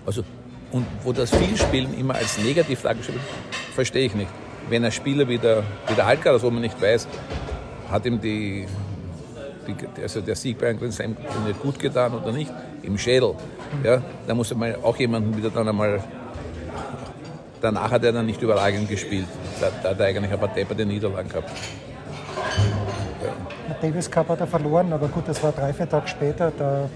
Also, 0.05 0.23
und 0.71 0.85
wo 1.03 1.11
das 1.11 1.29
Vielspielen 1.29 1.97
immer 1.99 2.15
als 2.15 2.37
negativ 2.37 2.81
dargestellt 2.81 3.19
wird, 3.19 3.55
verstehe 3.75 4.05
ich 4.05 4.15
nicht. 4.15 4.31
Wenn 4.69 4.85
ein 4.85 4.91
Spieler 4.91 5.27
wie 5.27 5.37
der, 5.37 5.63
wie 5.87 5.95
der 5.95 6.07
Alcaraz, 6.07 6.43
wo 6.43 6.49
man 6.49 6.61
nicht 6.61 6.81
weiß, 6.81 7.07
hat 7.89 8.05
ihm 8.05 8.21
die, 8.21 8.65
die, 9.67 10.01
also 10.01 10.21
der 10.21 10.35
Sieg 10.35 10.57
bei 10.59 10.69
einem 10.69 10.79
Grand 10.79 10.93
Slam 10.93 11.17
gut 11.61 11.77
getan 11.77 12.13
oder 12.13 12.31
nicht, 12.31 12.51
im 12.83 12.97
Schädel, 12.97 13.35
ja, 13.83 14.01
da 14.27 14.33
muss 14.33 14.53
man 14.55 14.75
auch 14.83 14.97
jemanden 14.97 15.35
wieder 15.35 15.49
dann 15.49 15.67
einmal 15.67 16.01
danach 17.61 17.91
hat 17.91 18.03
er 18.03 18.11
dann 18.11 18.25
nicht 18.25 18.41
überragend 18.41 18.89
gespielt. 18.89 19.27
Da, 19.59 19.69
da 19.81 19.89
hat 19.89 19.99
er 19.99 20.07
eigentlich 20.07 20.31
ein 20.31 20.39
paar 20.39 20.49
depperte 20.49 20.85
Niederlagen 20.85 21.29
gehabt. 21.29 21.49
Ja. 23.23 23.75
Davis 23.81 24.09
Cup 24.09 24.29
hat 24.29 24.39
er 24.39 24.47
verloren, 24.47 24.91
aber 24.91 25.07
gut, 25.07 25.27
das 25.27 25.41
war 25.43 25.51
drei, 25.51 25.73
vier 25.73 25.87
Tage 25.87 26.07
später. 26.07 26.51
Da, 26.57 26.89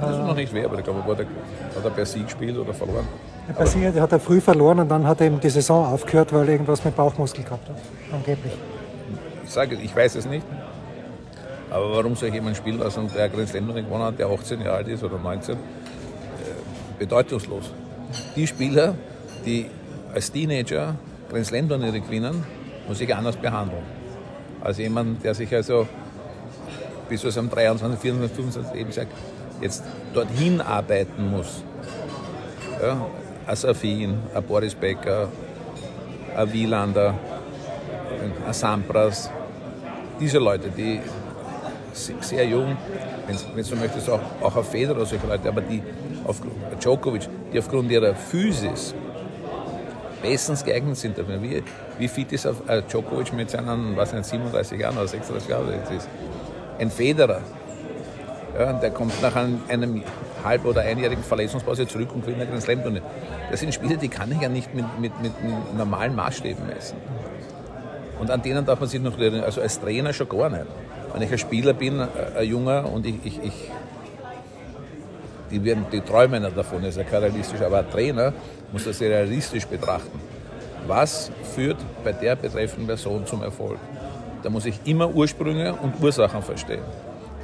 das 0.00 0.10
ist 0.10 0.18
noch 0.18 0.36
nicht 0.36 0.52
wer, 0.52 0.66
aber 0.66 0.78
ich 0.78 0.84
glaube, 0.84 1.02
hat 1.06 1.84
er 1.84 1.90
per 1.90 2.06
Sieg 2.06 2.24
gespielt 2.24 2.56
oder 2.56 2.72
verloren? 2.72 3.08
Per 3.56 3.66
Sieg 3.66 3.94
hat 3.98 4.12
er 4.12 4.20
früh 4.20 4.40
verloren 4.40 4.80
und 4.80 4.88
dann 4.88 5.06
hat 5.06 5.20
er 5.20 5.28
eben 5.28 5.40
die 5.40 5.48
Saison 5.48 5.86
aufgehört, 5.86 6.32
weil 6.32 6.46
er 6.46 6.52
irgendwas 6.52 6.84
mit 6.84 6.94
Bauchmuskel 6.94 7.44
gehabt 7.44 7.68
hat. 7.68 7.76
Angeblich. 8.12 8.52
Ich 9.44 9.50
sage, 9.50 9.76
ich 9.76 9.94
weiß 9.94 10.16
es 10.16 10.26
nicht. 10.26 10.44
Aber 11.70 11.90
warum 11.96 12.14
soll 12.14 12.28
ich 12.28 12.34
jemanden 12.34 12.56
spielen 12.56 12.78
lassen, 12.78 13.10
der 13.14 13.28
Grand 13.28 13.48
Slam 13.48 13.66
gewonnen 13.66 14.04
hat, 14.04 14.18
der 14.18 14.28
18 14.28 14.60
Jahre 14.60 14.76
alt 14.76 14.88
ist 14.88 15.02
oder 15.02 15.18
19? 15.18 15.54
Äh, 15.54 15.58
bedeutungslos. 16.98 17.72
Die 18.36 18.46
Spieler, 18.46 18.94
die 19.44 19.66
als 20.14 20.30
Teenager 20.30 20.96
Grand 21.30 21.46
Slam 21.46 21.68
Turniere 21.68 22.00
gewinnen, 22.00 22.44
muss 22.86 23.00
ich 23.00 23.14
anders 23.14 23.36
behandeln. 23.36 23.82
Als 24.62 24.78
jemand, 24.78 25.24
der 25.24 25.34
sich 25.34 25.54
also 25.54 25.86
bis 27.08 27.20
zu 27.20 27.30
seinem 27.30 27.50
23, 27.50 28.00
24, 28.00 28.36
25 28.36 28.80
eben 28.80 28.92
sagt, 28.92 29.12
jetzt 29.60 29.82
dorthin 30.14 30.60
arbeiten 30.60 31.30
muss. 31.30 31.62
Ja, 32.82 33.06
ein 33.48 33.56
Safin, 33.56 34.18
ein 34.34 34.42
Boris 34.42 34.74
Becker, 34.74 35.28
ein 36.36 36.52
Wielander, 36.52 37.14
ein 38.46 38.52
Sampras, 38.52 39.30
diese 40.20 40.38
Leute, 40.38 40.68
die 40.68 41.00
sehr 41.92 42.44
jung, 42.44 42.76
wenn 43.26 43.64
du 43.64 43.76
möchtest, 43.76 44.10
auch, 44.10 44.20
auch 44.42 44.54
auf 44.54 44.70
Federer 44.70 45.04
solche 45.06 45.26
Leute, 45.26 45.48
aber 45.48 45.62
die 45.62 45.82
auf 46.24 46.42
Djokovic, 46.78 47.28
die 47.52 47.58
aufgrund 47.58 47.90
ihrer 47.90 48.14
Physis 48.14 48.94
bestens 50.22 50.62
geeignet 50.62 50.96
sind. 50.96 51.16
Wie, 51.16 51.62
wie 51.98 52.08
fit 52.08 52.32
ist 52.32 52.44
äh, 52.44 52.82
Djokovic 52.82 53.32
mit 53.32 53.50
seinen, 53.50 53.96
was 53.96 54.12
nicht, 54.12 54.26
37 54.26 54.78
Jahren 54.78 54.98
oder 54.98 55.08
36 55.08 55.48
Jahren 55.48 55.68
ist? 55.96 56.08
Ein 56.78 56.90
Federer, 56.90 57.40
ja, 58.58 58.74
der 58.74 58.90
kommt 58.90 59.20
nach 59.22 59.34
einem, 59.34 59.60
einem 59.68 60.02
halb- 60.48 60.64
oder 60.64 60.82
einjährigen 60.82 61.22
Verletzungspause 61.22 61.86
zurück 61.86 62.10
und 62.14 62.26
gewinnt 62.26 62.50
ein 62.52 62.60
Slam-Turnier. 62.60 63.02
Das 63.50 63.60
sind 63.60 63.72
Spiele, 63.72 63.96
die 63.96 64.08
kann 64.08 64.32
ich 64.32 64.40
ja 64.40 64.48
nicht 64.48 64.74
mit, 64.74 64.84
mit, 65.00 65.12
mit 65.22 65.32
normalen 65.76 66.14
Maßstäben 66.14 66.66
messen. 66.66 66.98
Und 68.18 68.30
an 68.30 68.42
denen 68.42 68.66
darf 68.66 68.80
man 68.80 68.88
sich 68.88 69.00
noch 69.00 69.16
lernen, 69.16 69.42
also 69.42 69.60
als 69.60 69.80
Trainer 69.80 70.12
schon 70.12 70.28
gar 70.28 70.50
nicht. 70.50 70.66
Wenn 71.12 71.22
ich 71.22 71.32
ein 71.32 71.38
Spieler 71.38 71.72
bin, 71.72 72.00
ein 72.00 72.46
Junger, 72.46 72.90
und 72.92 73.06
ich, 73.06 73.14
ich, 73.24 73.42
ich 73.42 73.70
die, 75.50 75.64
werden, 75.64 75.86
die 75.90 76.00
träumen 76.00 76.42
davon, 76.54 76.84
ist 76.84 76.98
ja 76.98 77.04
kein 77.04 77.22
realistisch, 77.22 77.60
aber 77.60 77.78
ein 77.78 77.90
Trainer 77.90 78.32
muss 78.72 78.84
das 78.84 79.00
realistisch 79.00 79.66
betrachten. 79.66 80.20
Was 80.86 81.30
führt 81.54 81.78
bei 82.04 82.12
der 82.12 82.36
betreffenden 82.36 82.86
Person 82.86 83.26
zum 83.26 83.42
Erfolg? 83.42 83.78
Da 84.42 84.50
muss 84.50 84.66
ich 84.66 84.80
immer 84.84 85.08
Ursprünge 85.08 85.74
und 85.74 86.00
Ursachen 86.00 86.42
verstehen. 86.42 86.82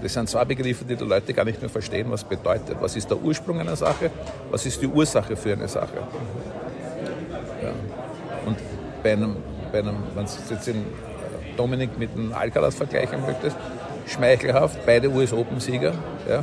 Das 0.05 0.13
sind 0.13 0.29
zwei 0.29 0.45
Begriffe, 0.45 0.85
die 0.85 0.97
die 0.97 1.05
Leute 1.05 1.33
gar 1.33 1.47
nicht 1.47 1.63
mehr 1.63 1.71
verstehen, 1.71 2.11
was 2.11 2.25
bedeutet. 2.25 2.77
Was 2.79 2.95
ist 2.95 3.09
der 3.09 3.17
Ursprung 3.17 3.59
einer 3.59 3.75
Sache? 3.75 4.11
Was 4.51 4.67
ist 4.67 4.83
die 4.83 4.87
Ursache 4.87 5.35
für 5.35 5.55
eine 5.55 5.67
Sache? 5.67 5.97
Ja. 7.63 7.71
Und 8.45 8.59
bei 9.03 9.15
einem, 9.15 9.37
bei 9.73 9.79
einem 9.79 9.97
wenn 10.15 10.27
du 10.27 10.31
jetzt 10.51 10.67
den 10.67 10.85
Dominik 11.57 11.99
mit 11.99 12.15
dem 12.15 12.35
Alcaraz 12.35 12.75
vergleichen 12.75 13.23
möchtest, 13.27 13.57
schmeichelhaft, 14.07 14.85
beide 14.85 15.09
US 15.09 15.33
Open-Sieger. 15.33 15.95
Ja. 16.29 16.43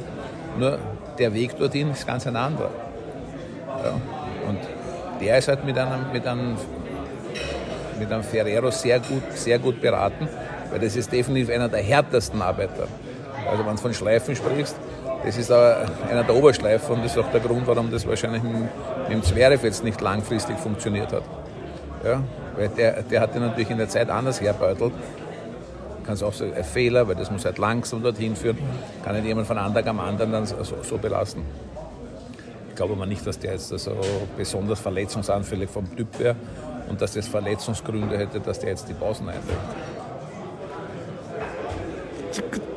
Nur 0.57 0.79
der 1.19 1.31
Weg 1.31 1.55
dorthin 1.55 1.91
ist 1.91 2.07
ganz 2.07 2.25
ein 2.25 2.35
anderer. 2.35 2.71
Ja. 3.83 3.91
Und 4.49 4.57
der 5.21 5.37
ist 5.37 5.47
halt 5.47 5.63
mit 5.65 5.77
einem, 5.77 6.11
mit 6.11 6.25
einem, 6.25 6.57
mit 7.99 8.11
einem 8.11 8.23
Ferrero 8.23 8.71
sehr 8.71 8.99
gut, 9.01 9.21
sehr 9.35 9.59
gut 9.59 9.79
beraten, 9.79 10.27
weil 10.71 10.79
das 10.79 10.95
ist 10.95 11.11
definitiv 11.11 11.53
einer 11.53 11.69
der 11.69 11.83
härtesten 11.83 12.41
Arbeiter. 12.41 12.87
Also 13.51 13.65
wenn 13.65 13.75
du 13.75 13.81
von 13.81 13.93
Schleifen 13.93 14.33
sprichst, 14.33 14.77
das 15.25 15.37
ist 15.37 15.51
einer 15.51 16.23
der 16.23 16.33
Oberschleifen 16.33 16.95
und 16.95 17.03
das 17.03 17.11
ist 17.11 17.17
auch 17.17 17.29
der 17.31 17.41
Grund, 17.41 17.67
warum 17.67 17.91
das 17.91 18.07
wahrscheinlich 18.07 18.41
mit, 18.41 18.53
dem 19.09 19.21
Zverev 19.21 19.61
jetzt 19.65 19.83
nicht 19.83 19.99
langfristig 19.99 20.57
funktioniert 20.57 21.11
hat. 21.11 21.23
Ja, 22.03 22.23
weil 22.55 22.69
der, 22.69 23.03
der 23.03 23.19
hat 23.19 23.35
ja 23.35 23.41
natürlich 23.41 23.69
in 23.69 23.77
der 23.77 23.89
Zeit 23.89 24.09
anders 24.09 24.39
herbeutelt. 24.39 24.93
Kannst 26.05 26.23
auch 26.23 26.33
sagen, 26.33 26.53
ein 26.55 26.63
Fehler, 26.63 27.07
weil 27.09 27.15
das 27.15 27.29
muss 27.29 27.43
halt 27.43 27.57
langsam 27.57 28.01
dorthin 28.01 28.37
führen. 28.37 28.57
Kann 29.03 29.15
nicht 29.15 29.25
jemand 29.25 29.47
von 29.47 29.57
Anfang 29.57 29.85
am 29.85 29.99
anderen 29.99 30.31
dann 30.31 30.45
so, 30.45 30.55
so 30.81 30.97
belasten. 30.97 31.43
Ich 32.69 32.75
glaube 32.75 32.93
aber 32.93 33.05
nicht, 33.05 33.27
dass 33.27 33.37
der 33.37 33.51
jetzt 33.51 33.71
also 33.73 33.91
besonders 34.37 34.79
verletzungsanfällig 34.79 35.69
vom 35.69 35.93
Typ 35.95 36.17
wäre 36.19 36.37
und 36.89 37.01
dass 37.01 37.13
das 37.13 37.27
Verletzungsgründe 37.27 38.17
hätte, 38.17 38.39
dass 38.39 38.59
der 38.59 38.69
jetzt 38.69 38.87
die 38.87 38.93
Pausen 38.93 39.27
einlegt 39.27 39.45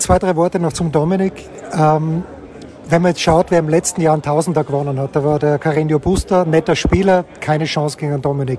zwei, 0.05 0.19
drei 0.19 0.37
Worte 0.37 0.61
noch 0.61 0.75
zum 0.75 0.93
Dominik. 0.93 1.33
Ähm, 1.73 2.25
wenn 2.91 3.01
man 3.01 3.13
jetzt 3.13 3.23
schaut, 3.23 3.51
wer 3.51 3.59
im 3.59 3.71
letzten 3.71 4.03
Jahr 4.03 4.13
einen 4.13 4.21
Tausender 4.21 4.63
gewonnen 4.63 5.01
hat, 5.01 5.17
da 5.17 5.25
war 5.25 5.39
der 5.39 5.59
Carreño 5.59 5.99
Buster, 5.99 6.45
netter 6.45 6.77
Spieler, 6.77 7.25
keine 7.41 7.65
Chance 7.65 7.97
gegen 7.97 8.21
Dominik. 8.21 8.59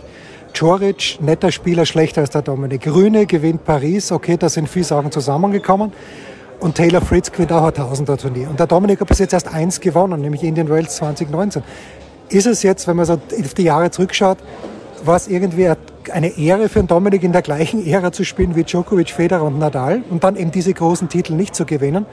Joric, 0.55 1.19
netter 1.21 1.51
Spieler, 1.51 1.85
schlechter 1.85 2.21
als 2.21 2.31
der 2.31 2.41
Dominik. 2.41 2.87
Rühne 2.87 3.27
gewinnt 3.27 3.63
Paris, 3.63 4.11
okay, 4.11 4.37
da 4.37 4.49
sind 4.49 4.67
viele 4.67 4.85
Sachen 4.85 5.11
zusammengekommen. 5.11 5.93
Und 6.59 6.73
Taylor 6.77 7.01
Fritz 7.01 7.31
gewinnt 7.31 7.51
auch 7.51 7.65
ein 7.65 7.73
Tausender-Turnier. 7.75 8.49
Und 8.49 8.59
der 8.59 8.65
Dominik 8.65 8.99
hat 8.99 9.07
bis 9.07 9.19
jetzt 9.19 9.33
erst 9.33 9.53
eins 9.53 9.79
gewonnen, 9.79 10.21
nämlich 10.21 10.41
Indian 10.41 10.67
Wells 10.67 10.95
2019. 10.95 11.61
Ist 12.29 12.47
es 12.47 12.63
jetzt, 12.63 12.87
wenn 12.87 12.95
man 12.95 13.05
so 13.05 13.13
auf 13.13 13.53
die 13.53 13.63
Jahre 13.63 13.91
zurückschaut, 13.91 14.39
war 15.03 15.15
es 15.15 15.27
irgendwie 15.27 15.71
eine 16.11 16.37
Ehre 16.37 16.69
für 16.69 16.79
einen 16.79 16.87
Dominik 16.87 17.23
in 17.23 17.31
der 17.31 17.41
gleichen 17.41 17.85
Ära 17.85 18.11
zu 18.11 18.23
spielen 18.23 18.55
wie 18.55 18.63
Djokovic, 18.63 19.11
Federer 19.11 19.43
und 19.43 19.59
Nadal 19.59 20.03
und 20.09 20.23
dann 20.23 20.35
eben 20.35 20.51
diese 20.51 20.73
großen 20.73 21.09
Titel 21.09 21.33
nicht 21.33 21.55
zu 21.55 21.65
gewinnen? 21.65 22.05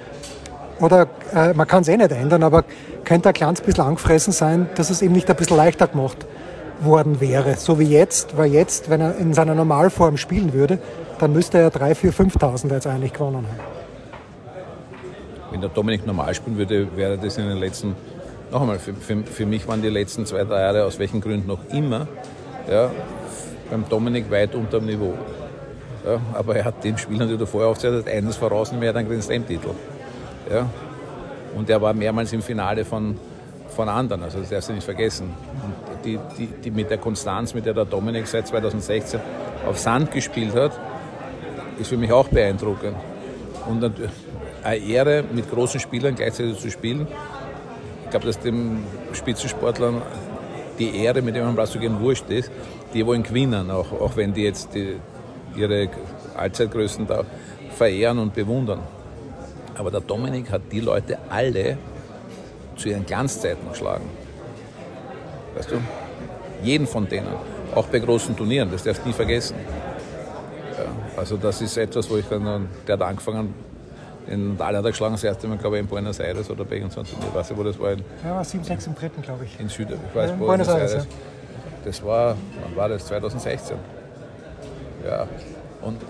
Oder 0.80 1.06
äh, 1.34 1.54
man 1.54 1.66
kann 1.66 1.82
es 1.82 1.88
eh 1.88 1.96
nicht 1.96 2.10
ändern, 2.10 2.42
aber 2.42 2.64
könnte 3.04 3.28
ein 3.28 3.34
kleines 3.34 3.60
bisschen 3.60 3.84
angefressen 3.84 4.32
sein, 4.32 4.68
dass 4.74 4.90
es 4.90 5.02
ihm 5.02 5.12
nicht 5.12 5.30
ein 5.30 5.36
bisschen 5.36 5.56
leichter 5.56 5.86
gemacht 5.86 6.26
worden 6.80 7.20
wäre. 7.20 7.56
So 7.56 7.78
wie 7.78 7.84
jetzt, 7.84 8.36
weil 8.36 8.52
jetzt, 8.52 8.90
wenn 8.90 9.00
er 9.00 9.16
in 9.16 9.34
seiner 9.34 9.54
Normalform 9.54 10.16
spielen 10.16 10.52
würde, 10.52 10.78
dann 11.18 11.32
müsste 11.32 11.58
er 11.58 11.70
3, 11.70 11.94
4, 11.94 12.12
5.000 12.12 12.72
jetzt 12.72 12.86
eigentlich 12.86 13.12
gewonnen 13.12 13.46
haben. 13.46 13.60
Wenn 15.50 15.60
der 15.60 15.70
Dominik 15.70 16.06
normal 16.06 16.34
spielen 16.34 16.56
würde, 16.56 16.88
wäre 16.96 17.18
das 17.18 17.36
in 17.38 17.46
den 17.46 17.58
letzten, 17.58 17.94
noch 18.50 18.62
einmal, 18.62 18.78
für, 18.78 18.94
für, 18.94 19.22
für 19.22 19.46
mich 19.46 19.68
waren 19.68 19.82
die 19.82 19.88
letzten 19.88 20.26
zwei, 20.26 20.44
drei 20.44 20.62
Jahre 20.62 20.84
aus 20.84 20.98
welchen 20.98 21.20
Gründen 21.20 21.46
noch 21.46 21.60
immer 21.72 22.08
ja, 22.70 22.90
beim 23.72 23.88
Dominik 23.88 24.30
weit 24.30 24.54
unter 24.54 24.80
dem 24.80 24.86
Niveau. 24.86 25.14
Ja, 26.04 26.20
aber 26.34 26.56
er 26.56 26.66
hat 26.66 26.84
den 26.84 26.98
Spielern, 26.98 27.28
die 27.28 27.38
du 27.38 27.46
vorher 27.46 27.70
aufzählt 27.70 27.94
hast, 27.94 28.08
eines 28.08 28.36
voraus, 28.36 28.70
mehr 28.70 28.94
einen 28.94 29.08
Grand 29.08 29.22
Slam-Titel. 29.22 29.70
Ja, 30.50 30.68
und 31.56 31.70
er 31.70 31.80
war 31.80 31.94
mehrmals 31.94 32.34
im 32.34 32.42
Finale 32.42 32.84
von, 32.84 33.16
von 33.74 33.88
anderen, 33.88 34.24
also 34.24 34.40
das 34.40 34.50
darfst 34.50 34.68
du 34.68 34.74
nicht 34.74 34.84
vergessen. 34.84 35.30
Und 35.64 36.04
die, 36.04 36.18
die, 36.36 36.46
die 36.46 36.70
mit 36.70 36.90
der 36.90 36.98
Konstanz, 36.98 37.54
mit 37.54 37.64
der 37.64 37.72
der 37.72 37.86
Dominik 37.86 38.26
seit 38.26 38.46
2016 38.46 39.20
auf 39.66 39.78
Sand 39.78 40.10
gespielt 40.10 40.54
hat, 40.54 40.78
ist 41.78 41.88
für 41.88 41.96
mich 41.96 42.12
auch 42.12 42.28
beeindruckend. 42.28 42.96
Und 43.66 43.90
eine 44.64 44.76
Ehre, 44.76 45.24
mit 45.32 45.50
großen 45.50 45.80
Spielern 45.80 46.14
gleichzeitig 46.14 46.58
zu 46.58 46.70
spielen. 46.70 47.06
Ich 48.04 48.10
glaube, 48.10 48.26
dass 48.26 48.38
dem 48.38 48.84
Spitzensportlern 49.14 50.02
die 50.78 50.96
Ehre, 50.96 51.22
mit 51.22 51.34
dem 51.36 51.44
am 51.44 51.54
Platz 51.54 51.72
zu 51.72 51.78
gehen, 51.78 52.00
wurscht 52.00 52.28
ist. 52.30 52.50
Die 52.94 53.04
wollen 53.06 53.22
gewinnen, 53.22 53.70
auch, 53.70 53.92
auch 53.92 54.16
wenn 54.16 54.32
die 54.32 54.42
jetzt 54.42 54.74
die, 54.74 54.96
ihre 55.56 55.88
Allzeitgrößen 56.36 57.06
da 57.06 57.24
verehren 57.76 58.18
und 58.18 58.34
bewundern. 58.34 58.80
Aber 59.76 59.90
der 59.90 60.00
Dominik 60.00 60.50
hat 60.50 60.62
die 60.70 60.80
Leute 60.80 61.18
alle 61.28 61.78
zu 62.76 62.88
ihren 62.88 63.06
Glanzzeiten 63.06 63.68
geschlagen. 63.70 64.04
Weißt 65.54 65.70
du? 65.70 65.76
Jeden 66.62 66.86
von 66.86 67.08
denen. 67.08 67.28
Auch 67.74 67.86
bei 67.86 67.98
großen 67.98 68.36
Turnieren, 68.36 68.70
das 68.70 68.82
darfst 68.84 69.02
du 69.02 69.08
nie 69.08 69.14
vergessen. 69.14 69.56
Ja, 70.72 71.18
also 71.18 71.36
das 71.36 71.60
ist 71.62 71.76
etwas, 71.76 72.08
wo 72.10 72.16
ich 72.16 72.26
dann, 72.26 72.68
der 72.86 72.94
hat 72.94 73.02
angefangen, 73.02 73.54
in 74.26 74.54
Italien 74.54 74.78
hat 74.78 74.84
er 74.84 74.90
geschlagen, 74.90 75.14
das 75.14 75.24
erste 75.24 75.48
Mal, 75.48 75.58
glaube 75.58 75.76
ich, 75.76 75.82
in 75.82 75.88
Buenos 75.88 76.18
Aires 76.18 76.48
oder 76.50 76.64
bei 76.64 76.76
irgendeinem 76.76 77.06
Turnier. 77.06 77.26
Ich 77.28 77.34
weiß 77.34 77.50
nicht, 77.50 77.58
wo 77.58 77.62
das 77.64 77.78
war. 77.78 77.92
In, 77.92 78.04
ja, 78.24 78.34
war 78.34 78.42
7-6 78.42 78.86
im 78.86 78.94
dritten, 78.94 79.22
glaube 79.22 79.44
ich. 79.44 79.60
In 79.60 79.68
Süd, 79.68 79.88
ich 79.90 80.16
weiß, 80.16 80.30
ja, 80.30 80.36
Buenos, 80.36 80.66
Buenos 80.66 80.68
Aires. 80.68 80.92
Aires. 80.92 81.06
Das 81.84 82.04
war, 82.04 82.36
wann 82.62 82.76
war 82.76 82.88
das? 82.88 83.06
2016. 83.06 83.76
Ja, 85.04 85.26
und 85.80 86.00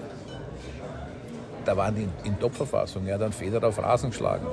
da 1.65 1.77
waren 1.77 1.95
die 1.95 2.03
in, 2.03 2.11
in 2.25 2.39
Top-Verfassung. 2.39 3.07
Er 3.07 3.15
hat 3.15 3.23
dann 3.23 3.33
Federer 3.33 3.69
auf 3.69 3.83
Rasen 3.83 4.11
geschlagen. 4.11 4.47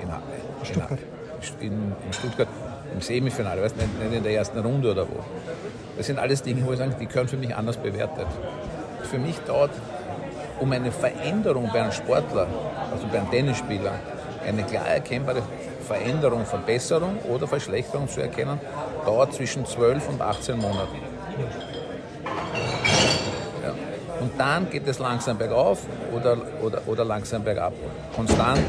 In, 0.00 0.08
in 0.08 0.66
Stuttgart. 0.66 0.98
In, 1.60 1.72
in, 1.72 2.12
Stuttgart 2.12 2.48
im 2.94 3.00
Semifinale, 3.00 3.62
weißt, 3.62 3.76
nicht, 3.76 4.02
nicht 4.04 4.16
in 4.18 4.22
der 4.22 4.34
ersten 4.34 4.58
Runde 4.58 4.92
oder 4.92 5.08
wo. 5.08 5.24
Das 5.96 6.06
sind 6.06 6.18
alles 6.18 6.42
Dinge, 6.42 6.64
wo 6.64 6.72
ich 6.72 6.78
sage, 6.78 6.94
die 7.00 7.06
können 7.06 7.26
für 7.26 7.36
mich 7.36 7.54
anders 7.56 7.78
bewertet. 7.78 8.26
Für 9.02 9.18
mich 9.18 9.38
dauert 9.40 9.70
um 10.62 10.70
eine 10.70 10.92
Veränderung 10.92 11.68
bei 11.72 11.82
einem 11.82 11.90
Sportler, 11.90 12.46
also 12.92 13.06
bei 13.10 13.18
einem 13.18 13.30
Tennisspieler, 13.30 13.94
eine 14.46 14.62
klar 14.62 14.86
erkennbare 14.86 15.42
Veränderung, 15.86 16.46
Verbesserung 16.46 17.18
oder 17.28 17.48
Verschlechterung 17.48 18.08
zu 18.08 18.20
erkennen, 18.20 18.60
dauert 19.04 19.34
zwischen 19.34 19.66
12 19.66 20.08
und 20.08 20.22
18 20.22 20.56
Monaten. 20.56 20.98
Ja. 23.62 23.74
Und 24.20 24.38
dann 24.38 24.70
geht 24.70 24.86
es 24.86 25.00
langsam 25.00 25.36
bergauf 25.36 25.80
oder, 26.14 26.36
oder, 26.62 26.82
oder 26.86 27.04
langsam 27.04 27.42
bergab. 27.42 27.72
Konstant 28.14 28.60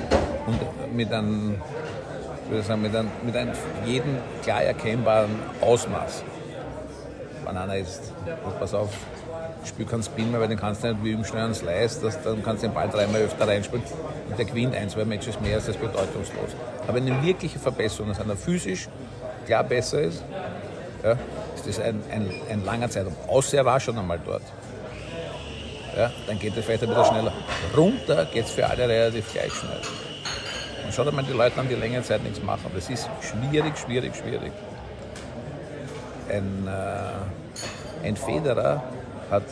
und 0.47 0.95
mit 0.95 1.13
einem, 1.13 1.61
würde 2.49 2.63
sagen, 2.63 2.81
mit 2.81 2.95
einem, 2.95 3.11
mit 3.23 3.37
einem 3.37 3.53
jeden 3.85 4.17
klar 4.41 4.63
erkennbaren 4.63 5.29
Ausmaß. 5.61 6.23
Einer 7.45 7.77
ist, 7.77 8.11
pass 8.59 8.73
auf, 8.73 8.89
Spiel 9.65 9.85
keinen 9.85 10.03
Spin 10.03 10.31
mehr, 10.31 10.39
weil 10.39 10.47
den 10.47 10.59
kannst 10.59 10.83
du 10.83 10.87
nicht 10.87 11.03
wie 11.03 11.11
im 11.11 11.23
schnellen 11.23 11.53
Slice, 11.53 12.01
das, 12.01 12.21
dann 12.21 12.43
kannst 12.43 12.63
du 12.63 12.67
den 12.67 12.73
Ball 12.73 12.89
dreimal 12.89 13.21
öfter 13.21 13.47
reinspielen 13.47 13.83
und 14.29 14.37
der 14.37 14.45
gewinnt 14.45 14.75
ein, 14.75 14.89
zwei 14.89 15.05
Matches 15.05 15.39
mehr, 15.39 15.57
ist 15.57 15.67
das 15.67 15.77
bedeutungslos. 15.77 16.51
Aber 16.87 16.97
eine 16.97 17.23
wirkliche 17.23 17.59
Verbesserung, 17.59 18.09
dass 18.09 18.19
einer 18.19 18.35
physisch 18.35 18.89
klar 19.45 19.63
besser 19.63 20.01
ist, 20.01 20.23
ja, 21.03 21.17
ist 21.55 21.67
das 21.67 21.79
ein, 21.79 22.01
ein, 22.11 22.29
ein 22.49 22.65
langer 22.65 22.89
Zeitraum. 22.89 23.15
Außer 23.27 23.57
er 23.57 23.65
war 23.65 23.79
schon 23.79 23.97
einmal 23.97 24.19
dort. 24.23 24.43
Ja, 25.95 26.11
dann 26.27 26.39
geht 26.39 26.57
es 26.57 26.67
weiter 26.67 26.89
wieder 26.89 27.05
schneller. 27.05 27.33
Runter 27.75 28.25
geht 28.25 28.45
es 28.45 28.51
für 28.51 28.67
alle 28.67 28.87
relativ 28.87 29.31
gleich 29.31 29.53
schnell. 29.53 29.81
Und 30.85 30.93
schaut 30.93 31.13
mal 31.13 31.23
die 31.23 31.33
Leute 31.33 31.59
an, 31.59 31.69
die 31.69 31.75
längere 31.75 32.03
Zeit 32.03 32.23
nichts 32.23 32.41
machen. 32.41 32.71
Das 32.73 32.89
ist 32.89 33.07
schwierig, 33.21 33.77
schwierig, 33.77 34.15
schwierig. 34.15 34.51
Ein, 36.29 36.67
äh, 36.67 38.07
ein 38.07 38.15
Federer 38.15 38.81
hat 39.29 39.43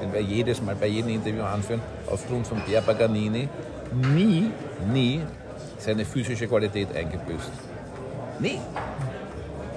den 0.00 0.12
wir 0.12 0.20
jedes 0.22 0.62
Mal 0.62 0.74
bei 0.74 0.86
jedem 0.86 1.10
Interview 1.10 1.42
anführen, 1.42 1.82
aufgrund 2.06 2.46
von 2.46 2.60
Pierre 2.62 2.82
Paganini 2.82 3.48
nie, 3.92 4.50
nie 4.92 5.20
seine 5.78 6.04
physische 6.04 6.46
Qualität 6.46 6.94
eingebüßt. 6.94 7.50
Nie. 8.38 8.58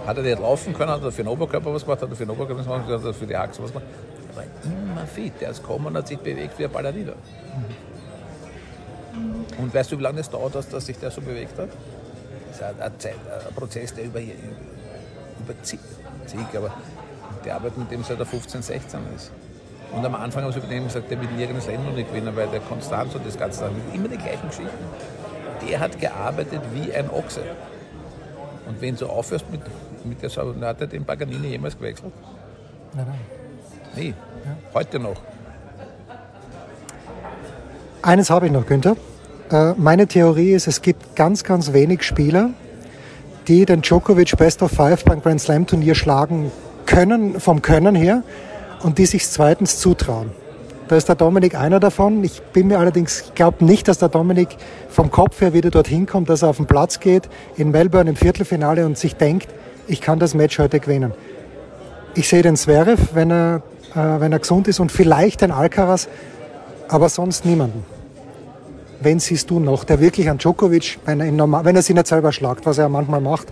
Hat 0.06 0.18
er 0.18 0.24
nicht 0.24 0.40
laufen 0.40 0.74
können, 0.74 0.92
hat 0.92 1.04
er 1.04 1.12
für 1.12 1.24
den 1.24 1.30
Oberkörper 1.30 1.74
was 1.74 1.84
gemacht, 1.84 2.02
hat 2.02 2.10
er 2.10 2.16
für 2.16 2.26
den 2.26 2.32
Oberkörper 2.32 2.60
was 2.60 2.66
gemacht, 2.66 2.88
hat 2.88 3.06
er 3.06 3.14
für 3.14 3.28
die 3.28 3.36
Achse 3.36 3.64
was 3.64 3.72
gemacht. 3.72 3.86
Er 4.32 4.38
war 4.38 4.44
immer 4.66 5.06
fit, 5.08 5.34
der 5.40 5.52
ist 5.52 5.62
gekommen 5.62 5.88
und 5.88 5.98
hat 5.98 6.08
sich 6.08 6.20
bewegt 6.20 6.58
wie 6.58 6.66
ein 6.66 6.72
Ballerina. 6.72 7.14
Und 9.58 9.74
weißt 9.74 9.92
du, 9.92 9.98
wie 10.00 10.04
lange 10.04 10.22
es 10.22 10.30
dauert, 10.30 10.56
dass, 10.56 10.68
dass 10.70 10.86
sich 10.86 10.98
der 10.98 11.12
so 11.12 11.22
bewegt 11.22 11.58
hat? 11.58 11.70
Das 12.50 12.58
ist 12.58 12.64
ein, 12.64 12.82
ein, 12.82 13.00
Zeit, 13.00 13.16
ein 13.48 13.56
Prozess, 13.56 13.94
der 13.94 14.06
über, 14.06 14.20
über 14.20 15.64
zig, 15.64 15.80
zig, 16.26 16.40
aber 16.56 16.74
der 17.46 17.56
arbeitet 17.56 17.78
mit 17.78 17.92
dem 17.92 18.04
seit 18.04 18.20
er 18.20 18.26
15, 18.26 18.62
16 18.62 19.00
ist. 19.16 19.32
Und 19.92 20.04
am 20.06 20.16
Anfang 20.16 20.44
habe 20.44 20.52
ich 20.52 20.62
mit 20.62 20.72
dem 20.72 20.86
gesagt, 20.86 21.12
der 21.12 21.22
wird 21.22 21.36
nirgends 21.36 21.68
Rennen 21.68 21.94
nicht 21.96 22.10
gewinnen, 22.10 22.36
weil 22.36 22.48
der 22.48 22.62
Konstanz 22.62 23.14
und 23.14 23.26
das 23.26 23.38
Ganze, 23.38 23.70
immer 23.94 24.08
die 24.08 24.18
gleichen 24.18 24.48
Geschichten. 24.48 24.72
Der 25.70 25.80
hat 25.80 26.00
gearbeitet 26.00 26.62
wie 26.74 26.92
ein 26.92 27.10
Ochse. 27.10 27.42
Und 28.68 28.82
wenn 28.82 28.96
du 28.96 29.06
aufhörst 29.06 29.46
mit, 29.52 29.62
mit 30.04 30.22
der 30.22 30.30
Sau, 30.30 30.54
hat 30.62 30.82
er 30.82 30.88
den 30.88 31.06
Paganini 31.06 31.50
jemals 31.50 31.78
gewechselt? 31.78 32.12
Nein, 32.96 33.06
nein. 33.08 33.20
Nie. 33.96 34.10
Ja. 34.10 34.58
Heute 34.74 35.00
noch. 35.00 35.22
Eines 38.02 38.30
habe 38.30 38.48
ich 38.48 38.52
noch, 38.52 38.66
Günther. 38.66 38.96
Äh, 39.52 39.74
meine 39.78 40.08
Theorie 40.08 40.54
ist, 40.54 40.68
es 40.68 40.82
gibt 40.82 41.16
ganz, 41.16 41.44
ganz 41.44 41.72
wenig 41.74 42.04
Spieler, 42.04 42.50
die 43.48 43.66
den 43.66 43.82
Djokovic 43.82 44.36
Best 44.38 44.64
of 44.64 44.72
Five 44.72 45.06
beim 45.06 45.22
Grand 45.22 45.40
Slam 45.40 45.68
Turnier 45.68 45.96
schlagen 45.96 46.52
können, 46.86 47.40
vom 47.40 47.62
Können 47.62 47.96
her, 47.96 48.24
und 48.84 48.98
die 48.98 49.06
sich 49.06 49.28
zweitens 49.28 49.80
zutrauen. 49.80 50.32
Da 50.88 50.98
ist 50.98 51.08
der 51.08 51.16
Dominik 51.16 51.56
einer 51.56 51.80
davon. 51.80 52.24
Ich 52.24 52.42
bin 52.42 52.68
mir 52.68 52.80
allerdings, 52.80 53.22
ich 53.22 53.36
glaube 53.36 53.64
nicht, 53.64 53.88
dass 53.88 53.98
der 53.98 54.10
Dominik 54.10 54.50
vom 54.90 55.10
Kopf 55.10 55.40
her 55.42 55.54
wieder 55.54 55.72
dorthin 55.72 56.06
kommt, 56.06 56.30
dass 56.30 56.42
er 56.42 56.50
auf 56.50 56.58
den 56.58 56.66
Platz 56.66 57.00
geht 57.00 57.30
in 57.56 57.72
Melbourne 57.72 58.10
im 58.10 58.16
Viertelfinale 58.16 58.86
und 58.86 58.98
sich 58.98 59.16
denkt, 59.16 59.48
ich 59.88 60.02
kann 60.02 60.20
das 60.20 60.34
Match 60.34 60.60
heute 60.60 60.80
gewinnen. 60.80 61.14
Ich 62.16 62.28
sehe 62.28 62.42
den 62.42 62.56
Zverev, 62.56 63.02
wenn 63.14 63.32
er, 63.32 63.64
äh, 63.96 64.20
wenn 64.20 64.32
er 64.34 64.40
gesund 64.40 64.68
ist 64.68 64.80
und 64.80 64.92
vielleicht 64.92 65.42
den 65.42 65.52
Alcaraz, 65.52 66.10
aber 66.90 67.10
sonst 67.10 67.46
niemanden. 67.46 67.86
Wen 69.00 69.20
siehst 69.20 69.50
du 69.50 69.60
noch, 69.60 69.84
der 69.86 70.00
wirklich 70.00 70.30
an 70.30 70.38
Djokovic, 70.38 71.00
wenn 71.06 71.22
er, 71.22 71.32
Normal, 71.32 71.66
wenn 71.66 71.76
er 71.76 71.82
sich 71.82 71.96
nicht 71.96 72.08
selber 72.08 72.32
schlagt, 72.32 72.66
was 72.66 72.78
er 72.78 72.88
manchmal 72.90 73.22
macht, 73.22 73.48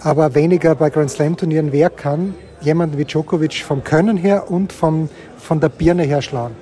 aber 0.00 0.34
weniger 0.34 0.74
bei 0.74 0.90
Grand 0.90 1.10
Slam 1.10 1.36
Turnieren, 1.36 1.72
wer 1.72 1.90
kann 1.90 2.34
jemanden 2.60 2.98
wie 2.98 3.04
Djokovic 3.04 3.62
vom 3.64 3.84
Können 3.84 4.16
her 4.16 4.50
und 4.50 4.72
vom, 4.72 5.08
von 5.38 5.60
der 5.60 5.68
Birne 5.68 6.04
her 6.04 6.22
schlagen? 6.22 6.56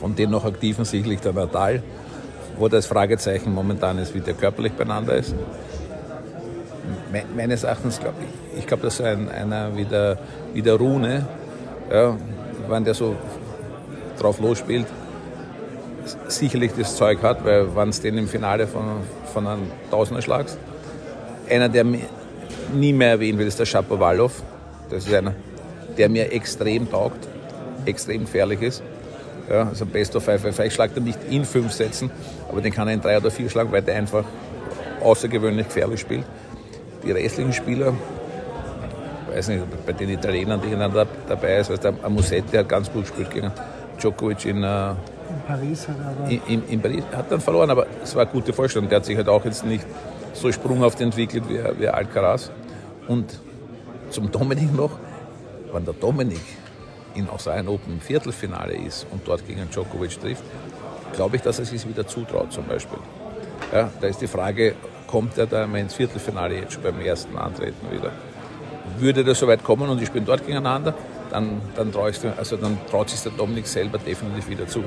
Von 0.00 0.14
den 0.14 0.30
noch 0.30 0.44
aktiven 0.44 0.84
sicherlich 0.84 1.20
der 1.20 1.32
Nadal, 1.32 1.82
wo 2.58 2.68
das 2.68 2.86
Fragezeichen 2.86 3.52
momentan 3.52 3.98
ist, 3.98 4.14
wie 4.14 4.20
der 4.20 4.34
körperlich 4.34 4.72
beieinander 4.72 5.14
ist. 5.14 5.34
Me 7.12 7.24
meines 7.34 7.64
Erachtens 7.64 7.98
glaube 7.98 8.16
ich, 8.20 8.60
ich 8.60 8.66
glaube, 8.66 8.82
dass 8.84 9.00
ein, 9.00 9.28
einer 9.28 9.76
wie 9.76 9.84
der, 9.84 10.18
wie 10.52 10.62
der 10.62 10.74
Rune, 10.74 11.26
ja, 11.90 12.16
wenn 12.68 12.84
der 12.84 12.94
so 12.94 13.16
drauf 14.18 14.40
losspielt, 14.40 14.86
sicherlich 16.28 16.72
das 16.76 16.96
Zeug 16.96 17.22
hat, 17.22 17.44
weil 17.44 17.74
wenn 17.74 17.88
es 17.88 18.00
den 18.00 18.18
im 18.18 18.28
Finale 18.28 18.66
von, 18.66 18.84
von 19.32 19.46
einem 19.46 19.70
Tausender 19.90 20.22
schlagst, 20.22 20.58
einer, 21.48 21.68
der 21.68 21.84
nie 22.74 22.92
mehr 22.92 23.10
erwähnen 23.10 23.38
will, 23.38 23.46
ist 23.46 23.58
der 23.58 23.66
Shapovalov. 23.66 24.42
Das 24.90 25.06
ist 25.06 25.14
einer, 25.14 25.34
der 25.96 26.08
mir 26.08 26.32
extrem 26.32 26.90
taugt, 26.90 27.28
extrem 27.84 28.22
gefährlich 28.22 28.62
ist. 28.62 28.82
Ja, 29.48 29.68
also 29.68 29.86
Best 29.86 30.14
of 30.14 30.24
Five. 30.24 30.42
Vielleicht 30.42 30.74
schlagt 30.74 30.96
er 30.96 31.02
nicht 31.02 31.18
in 31.30 31.44
fünf 31.44 31.72
Sätzen, 31.72 32.10
aber 32.48 32.60
den 32.60 32.72
kann 32.72 32.88
er 32.88 32.94
in 32.94 33.00
drei 33.00 33.16
oder 33.16 33.30
vier 33.30 33.48
schlagen, 33.48 33.72
weil 33.72 33.82
der 33.82 33.96
einfach 33.96 34.24
außergewöhnlich 35.02 35.66
gefährlich 35.66 36.00
spielt. 36.00 36.24
Die 37.02 37.12
restlichen 37.12 37.52
Spieler, 37.52 37.94
ich 39.30 39.36
weiß 39.36 39.48
nicht, 39.48 39.62
bei 39.86 39.92
den 39.92 40.10
Italienern, 40.10 40.60
die 40.60 40.70
da 40.70 41.06
dabei 41.28 41.58
ist, 41.58 41.70
der 41.82 41.94
Amusetti 42.02 42.56
hat 42.56 42.68
ganz 42.68 42.92
gut 42.92 43.02
gespielt 43.02 43.30
gegen 43.30 43.52
Djokovic 43.98 44.44
in, 44.44 44.62
äh, 44.62 44.90
in 44.90 44.96
Paris. 45.46 45.88
Hat 45.88 45.96
aber 46.00 46.30
in, 46.30 46.40
in, 46.46 46.68
in, 46.68 46.80
Paris 46.80 47.04
hat 47.14 47.30
dann 47.30 47.40
verloren, 47.40 47.70
aber 47.70 47.86
es 48.02 48.14
war 48.14 48.22
eine 48.22 48.30
gute 48.30 48.52
Vorstellung. 48.52 48.88
Der 48.88 48.96
hat 48.96 49.04
sich 49.04 49.16
halt 49.16 49.28
auch 49.28 49.44
jetzt 49.44 49.64
nicht 49.64 49.86
so 50.34 50.50
sprunghaft 50.52 51.00
entwickelt 51.00 51.44
wie, 51.48 51.60
wie 51.80 51.88
Alcaraz. 51.88 52.50
Und 53.06 53.38
zum 54.10 54.30
Dominik 54.30 54.74
noch, 54.74 54.98
wenn 55.72 55.84
der 55.84 55.94
Dominik 55.94 56.40
in 57.14 57.28
Australian 57.28 57.68
Open 57.68 57.94
im 57.94 58.00
Viertelfinale 58.00 58.74
ist 58.74 59.06
und 59.10 59.26
dort 59.26 59.46
gegen 59.46 59.68
Djokovic 59.70 60.20
trifft, 60.20 60.44
glaube 61.12 61.36
ich, 61.36 61.42
dass 61.42 61.58
er 61.58 61.64
sich 61.64 61.86
wieder 61.88 62.06
zutraut 62.06 62.52
zum 62.52 62.66
Beispiel. 62.66 62.98
Ja, 63.72 63.90
da 64.00 64.06
ist 64.06 64.20
die 64.20 64.26
Frage, 64.26 64.74
kommt 65.06 65.36
er 65.38 65.46
da 65.46 65.64
ins 65.64 65.94
Viertelfinale 65.94 66.56
jetzt 66.56 66.74
schon 66.74 66.82
beim 66.82 67.00
ersten 67.00 67.36
Antreten 67.36 67.90
wieder? 67.90 68.12
Würde 68.98 69.24
das 69.24 69.38
soweit 69.38 69.62
kommen 69.62 69.88
und 69.88 70.00
die 70.00 70.06
spielen 70.06 70.24
dort 70.24 70.40
gegeneinander, 70.40 70.94
dann, 71.30 71.60
dann, 71.74 71.92
also 72.36 72.56
dann 72.56 72.78
traut 72.90 73.10
sich 73.10 73.20
der 73.20 73.32
Dominik 73.32 73.66
selber 73.66 73.98
definitiv 73.98 74.48
wieder 74.48 74.66
zu. 74.66 74.84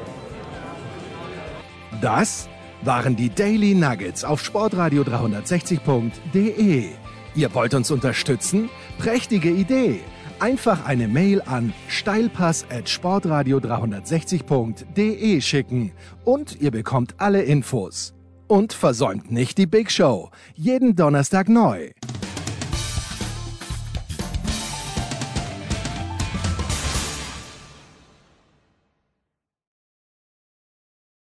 Das 2.01 2.49
waren 2.81 3.15
die 3.15 3.29
Daily 3.29 3.75
Nuggets 3.75 4.23
auf 4.23 4.43
sportradio 4.43 5.03
360.de. 5.03 6.89
Ihr 7.35 7.53
wollt 7.53 7.73
uns 7.73 7.91
unterstützen? 7.91 8.69
Prächtige 9.01 9.49
Idee! 9.49 9.99
Einfach 10.39 10.85
eine 10.85 11.07
Mail 11.07 11.41
an 11.47 11.73
steilpass 11.87 12.63
at 12.69 12.85
sportradio360.de 12.85 15.41
schicken 15.41 15.91
und 16.23 16.61
ihr 16.61 16.69
bekommt 16.69 17.15
alle 17.17 17.41
Infos. 17.41 18.13
Und 18.47 18.73
versäumt 18.73 19.31
nicht 19.31 19.57
die 19.57 19.65
Big 19.65 19.89
Show. 19.89 20.29
Jeden 20.53 20.95
Donnerstag 20.95 21.49
neu. 21.49 21.89